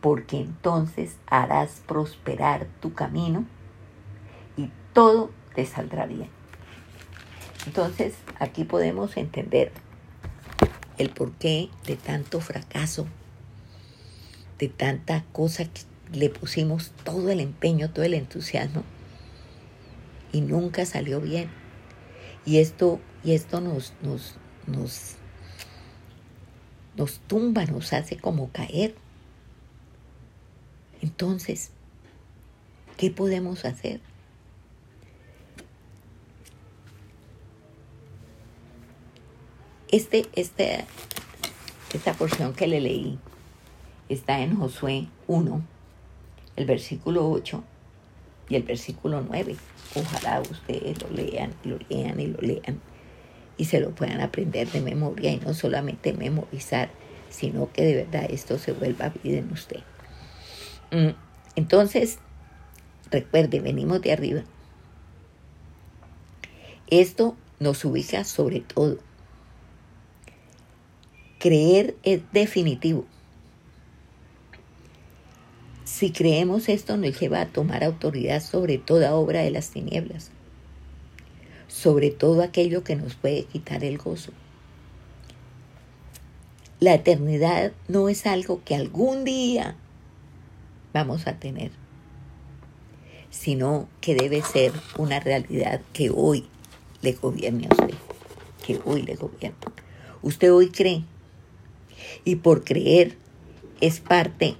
porque 0.00 0.38
entonces 0.38 1.16
harás 1.26 1.82
prosperar 1.86 2.66
tu 2.80 2.94
camino 2.94 3.44
y 4.56 4.70
todo 4.92 5.30
te 5.54 5.66
saldrá 5.66 6.06
bien. 6.06 6.28
Entonces, 7.66 8.14
aquí 8.38 8.64
podemos 8.64 9.16
entender 9.16 9.72
el 10.98 11.10
porqué 11.10 11.70
de 11.86 11.96
tanto 11.96 12.40
fracaso, 12.40 13.06
de 14.58 14.68
tanta 14.68 15.24
cosa 15.32 15.64
que 15.64 15.82
le 16.12 16.30
pusimos 16.30 16.92
todo 17.04 17.30
el 17.30 17.40
empeño, 17.40 17.90
todo 17.90 18.04
el 18.04 18.14
entusiasmo 18.14 18.84
y 20.34 20.40
nunca 20.40 20.84
salió 20.84 21.20
bien. 21.20 21.48
Y 22.44 22.58
esto, 22.58 23.00
y 23.22 23.34
esto 23.34 23.60
nos, 23.60 23.94
nos, 24.02 24.34
nos, 24.66 25.14
nos 26.96 27.20
tumba, 27.20 27.64
nos 27.66 27.92
hace 27.92 28.16
como 28.16 28.50
caer. 28.50 28.96
Entonces, 31.00 31.70
¿qué 32.96 33.12
podemos 33.12 33.64
hacer? 33.64 34.00
Este, 39.88 40.26
este, 40.34 40.84
esta 41.94 42.12
porción 42.14 42.54
que 42.54 42.66
le 42.66 42.80
leí 42.80 43.20
está 44.08 44.40
en 44.40 44.56
Josué 44.56 45.06
1, 45.26 45.62
el 46.56 46.66
versículo 46.66 47.30
8 47.30 47.62
y 48.48 48.56
el 48.56 48.62
versículo 48.62 49.22
9. 49.22 49.56
Ojalá 49.96 50.40
ustedes 50.40 51.00
lo 51.02 51.10
lean, 51.10 51.52
lo 51.64 51.78
lean 51.88 52.20
y 52.20 52.26
lo 52.26 52.40
lean 52.40 52.80
y 53.56 53.66
se 53.66 53.80
lo 53.80 53.90
puedan 53.90 54.20
aprender 54.20 54.68
de 54.70 54.80
memoria 54.80 55.32
y 55.32 55.38
no 55.38 55.54
solamente 55.54 56.12
memorizar, 56.12 56.90
sino 57.30 57.70
que 57.72 57.82
de 57.82 57.94
verdad 57.96 58.26
esto 58.28 58.58
se 58.58 58.72
vuelva 58.72 59.12
vida 59.22 59.38
en 59.38 59.52
usted. 59.52 59.80
Mm, 60.90 61.14
entonces, 61.56 62.18
recuerde, 63.10 63.60
venimos 63.60 64.02
de 64.02 64.12
arriba. 64.12 64.42
Esto 66.88 67.36
nos 67.60 67.84
ubica 67.84 68.24
sobre 68.24 68.60
todo 68.60 68.98
Creer 71.44 71.94
es 72.04 72.22
definitivo. 72.32 73.04
Si 75.96 76.10
creemos 76.10 76.68
esto 76.68 76.96
nos 76.96 77.20
lleva 77.20 77.40
a 77.40 77.46
tomar 77.46 77.84
autoridad 77.84 78.42
sobre 78.42 78.78
toda 78.78 79.14
obra 79.14 79.42
de 79.42 79.52
las 79.52 79.70
tinieblas, 79.70 80.32
sobre 81.68 82.10
todo 82.10 82.42
aquello 82.42 82.82
que 82.82 82.96
nos 82.96 83.14
puede 83.14 83.44
quitar 83.44 83.84
el 83.84 83.96
gozo. 83.96 84.32
La 86.80 86.94
eternidad 86.94 87.70
no 87.86 88.08
es 88.08 88.26
algo 88.26 88.60
que 88.64 88.74
algún 88.74 89.22
día 89.24 89.76
vamos 90.92 91.28
a 91.28 91.38
tener, 91.38 91.70
sino 93.30 93.86
que 94.00 94.16
debe 94.16 94.42
ser 94.42 94.72
una 94.98 95.20
realidad 95.20 95.80
que 95.92 96.10
hoy 96.10 96.44
le 97.02 97.12
gobierne 97.12 97.68
a 97.68 97.72
usted, 97.72 97.98
que 98.66 98.80
hoy 98.84 99.02
le 99.02 99.14
gobierna. 99.14 99.58
Usted 100.22 100.52
hoy 100.52 100.70
cree 100.70 101.04
y 102.24 102.34
por 102.34 102.64
creer 102.64 103.16
es 103.80 104.00
parte 104.00 104.56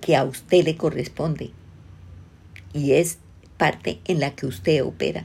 que 0.00 0.16
a 0.16 0.24
usted 0.24 0.64
le 0.64 0.76
corresponde 0.76 1.50
y 2.72 2.92
es 2.92 3.18
parte 3.56 4.00
en 4.06 4.20
la 4.20 4.34
que 4.34 4.46
usted 4.46 4.84
opera. 4.84 5.24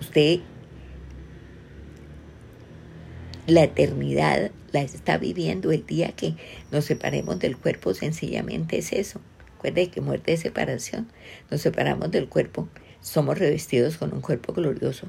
Usted 0.00 0.40
la 3.46 3.64
eternidad 3.64 4.50
la 4.72 4.82
está 4.82 5.16
viviendo 5.16 5.72
el 5.72 5.86
día 5.86 6.12
que 6.12 6.34
nos 6.70 6.84
separemos 6.84 7.38
del 7.38 7.56
cuerpo, 7.56 7.94
sencillamente 7.94 8.78
es 8.78 8.92
eso. 8.92 9.20
Recuerde 9.54 9.88
que 9.88 10.02
muerte 10.02 10.34
es 10.34 10.40
separación. 10.40 11.08
Nos 11.50 11.62
separamos 11.62 12.10
del 12.10 12.28
cuerpo, 12.28 12.68
somos 13.00 13.38
revestidos 13.38 13.96
con 13.96 14.12
un 14.12 14.20
cuerpo 14.20 14.52
glorioso 14.52 15.08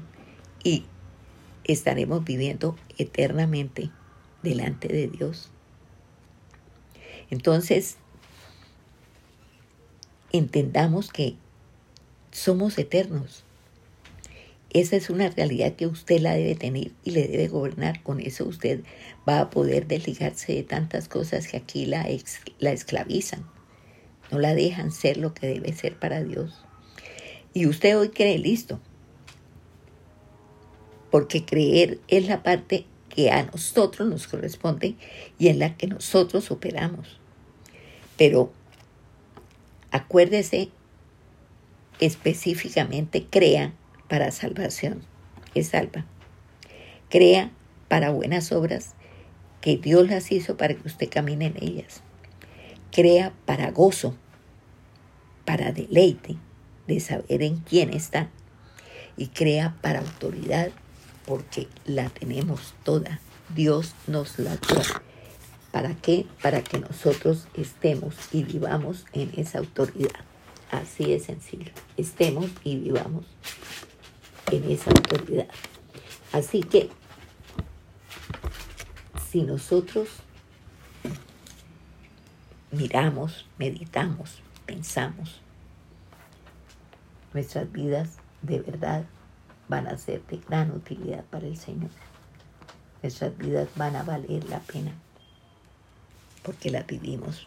y 0.64 0.84
estaremos 1.64 2.24
viviendo 2.24 2.76
eternamente 2.98 3.90
delante 4.42 4.88
de 4.88 5.08
Dios. 5.08 5.50
Entonces, 7.30 7.96
entendamos 10.32 11.10
que 11.10 11.36
somos 12.32 12.78
eternos. 12.78 13.44
Esa 14.72 14.94
es 14.96 15.10
una 15.10 15.28
realidad 15.28 15.74
que 15.74 15.88
usted 15.88 16.20
la 16.20 16.34
debe 16.34 16.54
tener 16.54 16.92
y 17.02 17.10
le 17.10 17.26
debe 17.26 17.48
gobernar. 17.48 18.02
Con 18.02 18.20
eso 18.20 18.44
usted 18.44 18.82
va 19.28 19.40
a 19.40 19.50
poder 19.50 19.88
desligarse 19.88 20.54
de 20.54 20.62
tantas 20.62 21.08
cosas 21.08 21.48
que 21.48 21.56
aquí 21.56 21.86
la, 21.86 22.06
la 22.60 22.72
esclavizan. 22.72 23.44
No 24.30 24.38
la 24.38 24.54
dejan 24.54 24.92
ser 24.92 25.16
lo 25.16 25.34
que 25.34 25.48
debe 25.48 25.72
ser 25.72 25.98
para 25.98 26.22
Dios. 26.22 26.64
Y 27.52 27.66
usted 27.66 27.98
hoy 27.98 28.10
cree 28.10 28.38
listo, 28.38 28.78
porque 31.10 31.44
creer 31.44 31.98
es 32.06 32.28
la 32.28 32.44
parte 32.44 32.86
que 33.08 33.32
a 33.32 33.42
nosotros 33.42 34.08
nos 34.08 34.28
corresponde 34.28 34.94
y 35.36 35.48
en 35.48 35.58
la 35.58 35.76
que 35.76 35.88
nosotros 35.88 36.52
operamos. 36.52 37.19
Pero 38.20 38.52
acuérdese 39.90 40.68
específicamente, 42.00 43.24
crea 43.24 43.72
para 44.10 44.30
salvación, 44.30 45.00
es 45.54 45.68
salva. 45.68 46.04
Crea 47.08 47.50
para 47.88 48.10
buenas 48.10 48.52
obras 48.52 48.90
que 49.62 49.78
Dios 49.78 50.10
las 50.10 50.32
hizo 50.32 50.58
para 50.58 50.74
que 50.74 50.86
usted 50.86 51.08
camine 51.08 51.46
en 51.46 51.56
ellas. 51.62 52.02
Crea 52.92 53.32
para 53.46 53.70
gozo, 53.70 54.14
para 55.46 55.72
deleite 55.72 56.36
de 56.86 57.00
saber 57.00 57.42
en 57.42 57.56
quién 57.60 57.94
está. 57.94 58.28
Y 59.16 59.28
crea 59.28 59.78
para 59.80 60.00
autoridad 60.00 60.68
porque 61.24 61.68
la 61.86 62.10
tenemos 62.10 62.74
toda. 62.84 63.18
Dios 63.54 63.94
nos 64.06 64.38
la 64.38 64.56
dio. 64.56 65.09
¿Para 65.72 65.94
qué? 65.94 66.26
Para 66.42 66.62
que 66.62 66.80
nosotros 66.80 67.46
estemos 67.54 68.16
y 68.32 68.42
vivamos 68.42 69.06
en 69.12 69.30
esa 69.36 69.58
autoridad. 69.58 70.24
Así 70.70 71.04
de 71.04 71.20
sencillo. 71.20 71.72
Estemos 71.96 72.50
y 72.64 72.76
vivamos 72.76 73.24
en 74.50 74.68
esa 74.70 74.90
autoridad. 74.90 75.46
Así 76.32 76.60
que, 76.60 76.90
si 79.30 79.42
nosotros 79.42 80.08
miramos, 82.72 83.46
meditamos, 83.58 84.42
pensamos, 84.66 85.40
nuestras 87.32 87.70
vidas 87.70 88.16
de 88.42 88.58
verdad 88.60 89.04
van 89.68 89.86
a 89.86 89.96
ser 89.98 90.26
de 90.26 90.38
gran 90.38 90.72
utilidad 90.72 91.24
para 91.26 91.46
el 91.46 91.56
Señor. 91.56 91.90
Nuestras 93.02 93.38
vidas 93.38 93.68
van 93.76 93.94
a 93.94 94.02
valer 94.02 94.48
la 94.48 94.58
pena 94.58 94.92
porque 96.42 96.70
las 96.70 96.86
vivimos 96.86 97.46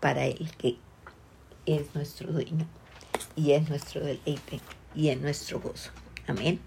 para 0.00 0.26
el 0.26 0.50
que 0.56 0.76
es 1.66 1.94
nuestro 1.94 2.32
dueño 2.32 2.66
y 3.36 3.52
es 3.52 3.68
nuestro 3.68 4.04
deleite 4.04 4.60
y 4.94 5.08
es 5.08 5.20
nuestro 5.20 5.60
gozo. 5.60 5.90
Amén. 6.26 6.60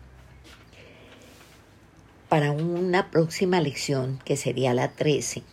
Para 2.30 2.52
una 2.52 3.10
próxima 3.10 3.62
lección, 3.62 4.20
que 4.26 4.36
sería 4.36 4.74
la 4.74 4.92
13, 4.92 5.44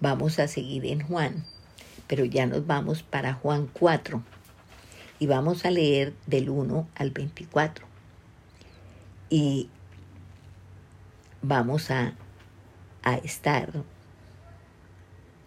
vamos 0.00 0.38
a 0.38 0.46
seguir 0.46 0.84
en 0.86 1.00
Juan, 1.00 1.46
pero 2.06 2.24
ya 2.24 2.46
nos 2.46 2.66
vamos 2.66 3.02
para 3.02 3.32
Juan 3.32 3.68
4 3.72 4.22
y 5.18 5.26
vamos 5.26 5.64
a 5.64 5.70
leer 5.70 6.14
del 6.26 6.50
1 6.50 6.88
al 6.94 7.10
24. 7.10 7.86
Y 9.30 9.68
vamos 11.42 11.90
a, 11.90 12.14
a 13.08 13.16
estar, 13.16 13.72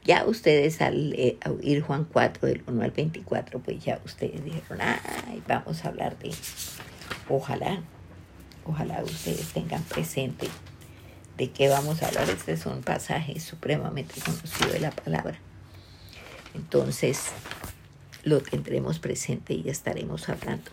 ya 0.03 0.25
ustedes 0.25 0.81
al 0.81 1.13
eh, 1.13 1.37
oír 1.47 1.81
Juan 1.81 2.05
4 2.05 2.47
del 2.47 2.63
1 2.65 2.83
al 2.83 2.91
24, 2.91 3.59
pues 3.59 3.83
ya 3.83 3.99
ustedes 4.03 4.43
dijeron, 4.43 4.79
ay, 4.81 5.43
vamos 5.47 5.85
a 5.85 5.89
hablar 5.89 6.17
de, 6.17 6.33
ojalá, 7.29 7.81
ojalá 8.65 9.03
ustedes 9.03 9.47
tengan 9.53 9.83
presente 9.83 10.47
de 11.37 11.51
qué 11.51 11.69
vamos 11.69 12.01
a 12.01 12.07
hablar. 12.07 12.29
Este 12.29 12.53
es 12.53 12.65
un 12.65 12.81
pasaje 12.81 13.39
supremamente 13.39 14.19
conocido 14.21 14.71
de 14.71 14.79
la 14.79 14.91
palabra. 14.91 15.37
Entonces, 16.53 17.27
lo 18.23 18.41
tendremos 18.41 18.99
presente 18.99 19.53
y 19.53 19.69
estaremos 19.69 20.29
hablando 20.29 20.71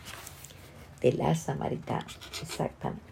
de 1.00 1.12
la 1.12 1.34
samaritana, 1.34 2.06
exactamente. 2.42 3.02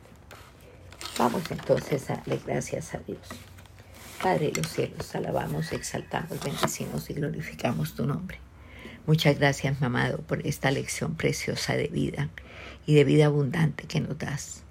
Vamos 1.18 1.50
entonces 1.50 2.10
a 2.10 2.16
darle 2.16 2.40
gracias 2.44 2.94
a 2.94 2.98
Dios. 2.98 3.20
Padre 4.26 4.50
de 4.50 4.60
los 4.60 4.72
cielos, 4.72 5.14
alabamos, 5.14 5.72
exaltamos, 5.72 6.42
bendecimos 6.42 7.08
y 7.10 7.14
glorificamos 7.14 7.94
tu 7.94 8.06
nombre. 8.06 8.40
Muchas 9.06 9.38
gracias, 9.38 9.80
mamado, 9.80 10.18
por 10.18 10.44
esta 10.44 10.72
lección 10.72 11.14
preciosa 11.14 11.76
de 11.76 11.86
vida 11.86 12.28
y 12.86 12.96
de 12.96 13.04
vida 13.04 13.26
abundante 13.26 13.84
que 13.86 14.00
nos 14.00 14.18
das, 14.18 14.64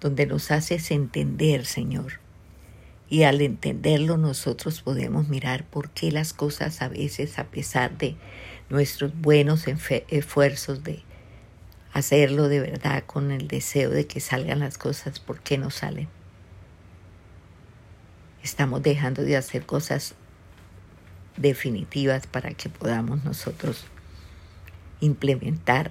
donde 0.00 0.24
nos 0.24 0.50
haces 0.50 0.90
entender, 0.90 1.66
Señor. 1.66 2.20
Y 3.10 3.24
al 3.24 3.42
entenderlo 3.42 4.16
nosotros 4.16 4.80
podemos 4.80 5.28
mirar 5.28 5.66
por 5.66 5.90
qué 5.90 6.10
las 6.10 6.32
cosas 6.32 6.80
a 6.80 6.88
veces, 6.88 7.38
a 7.38 7.44
pesar 7.44 7.98
de 7.98 8.16
nuestros 8.70 9.12
buenos 9.20 9.66
esfuerzos 10.08 10.84
de 10.84 11.02
hacerlo 11.92 12.48
de 12.48 12.60
verdad 12.60 13.04
con 13.04 13.30
el 13.30 13.46
deseo 13.46 13.90
de 13.90 14.06
que 14.06 14.20
salgan 14.20 14.60
las 14.60 14.78
cosas, 14.78 15.20
¿por 15.20 15.40
qué 15.40 15.58
no 15.58 15.70
salen? 15.70 16.15
Estamos 18.46 18.80
dejando 18.80 19.22
de 19.22 19.36
hacer 19.36 19.66
cosas 19.66 20.14
definitivas 21.36 22.28
para 22.28 22.54
que 22.54 22.68
podamos 22.68 23.24
nosotros 23.24 23.86
implementar 25.00 25.90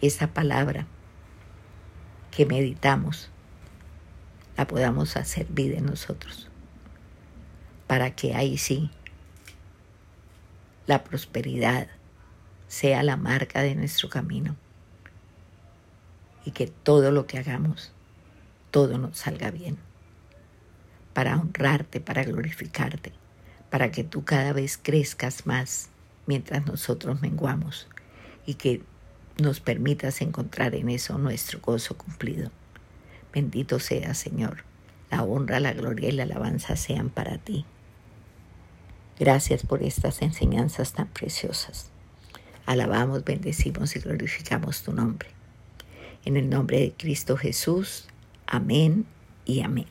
esa 0.00 0.28
palabra 0.28 0.86
que 2.30 2.46
meditamos, 2.46 3.28
la 4.56 4.68
podamos 4.68 5.16
hacer 5.16 5.48
vida 5.48 5.78
en 5.78 5.86
nosotros, 5.86 6.48
para 7.88 8.14
que 8.14 8.36
ahí 8.36 8.56
sí 8.56 8.88
la 10.86 11.02
prosperidad 11.02 11.88
sea 12.68 13.02
la 13.02 13.16
marca 13.16 13.62
de 13.62 13.74
nuestro 13.74 14.08
camino 14.08 14.54
y 16.44 16.52
que 16.52 16.68
todo 16.68 17.10
lo 17.10 17.26
que 17.26 17.38
hagamos, 17.38 17.90
todo 18.70 18.96
nos 18.96 19.18
salga 19.18 19.50
bien, 19.50 19.76
para 21.16 21.38
honrarte, 21.38 21.98
para 21.98 22.24
glorificarte, 22.24 23.10
para 23.70 23.90
que 23.90 24.04
tú 24.04 24.26
cada 24.26 24.52
vez 24.52 24.76
crezcas 24.76 25.46
más 25.46 25.88
mientras 26.26 26.66
nosotros 26.66 27.22
menguamos 27.22 27.88
y 28.44 28.56
que 28.56 28.82
nos 29.40 29.60
permitas 29.60 30.20
encontrar 30.20 30.74
en 30.74 30.90
eso 30.90 31.16
nuestro 31.16 31.60
gozo 31.60 31.96
cumplido. 31.96 32.50
Bendito 33.32 33.80
sea, 33.80 34.12
Señor. 34.12 34.64
La 35.10 35.22
honra, 35.22 35.58
la 35.58 35.72
gloria 35.72 36.10
y 36.10 36.12
la 36.12 36.24
alabanza 36.24 36.76
sean 36.76 37.08
para 37.08 37.38
ti. 37.38 37.64
Gracias 39.18 39.64
por 39.64 39.82
estas 39.82 40.20
enseñanzas 40.20 40.92
tan 40.92 41.06
preciosas. 41.06 41.88
Alabamos, 42.66 43.24
bendecimos 43.24 43.96
y 43.96 44.00
glorificamos 44.00 44.82
tu 44.82 44.92
nombre. 44.92 45.30
En 46.26 46.36
el 46.36 46.50
nombre 46.50 46.78
de 46.78 46.92
Cristo 46.92 47.38
Jesús. 47.38 48.06
Amén 48.46 49.06
y 49.46 49.62
amén. 49.62 49.86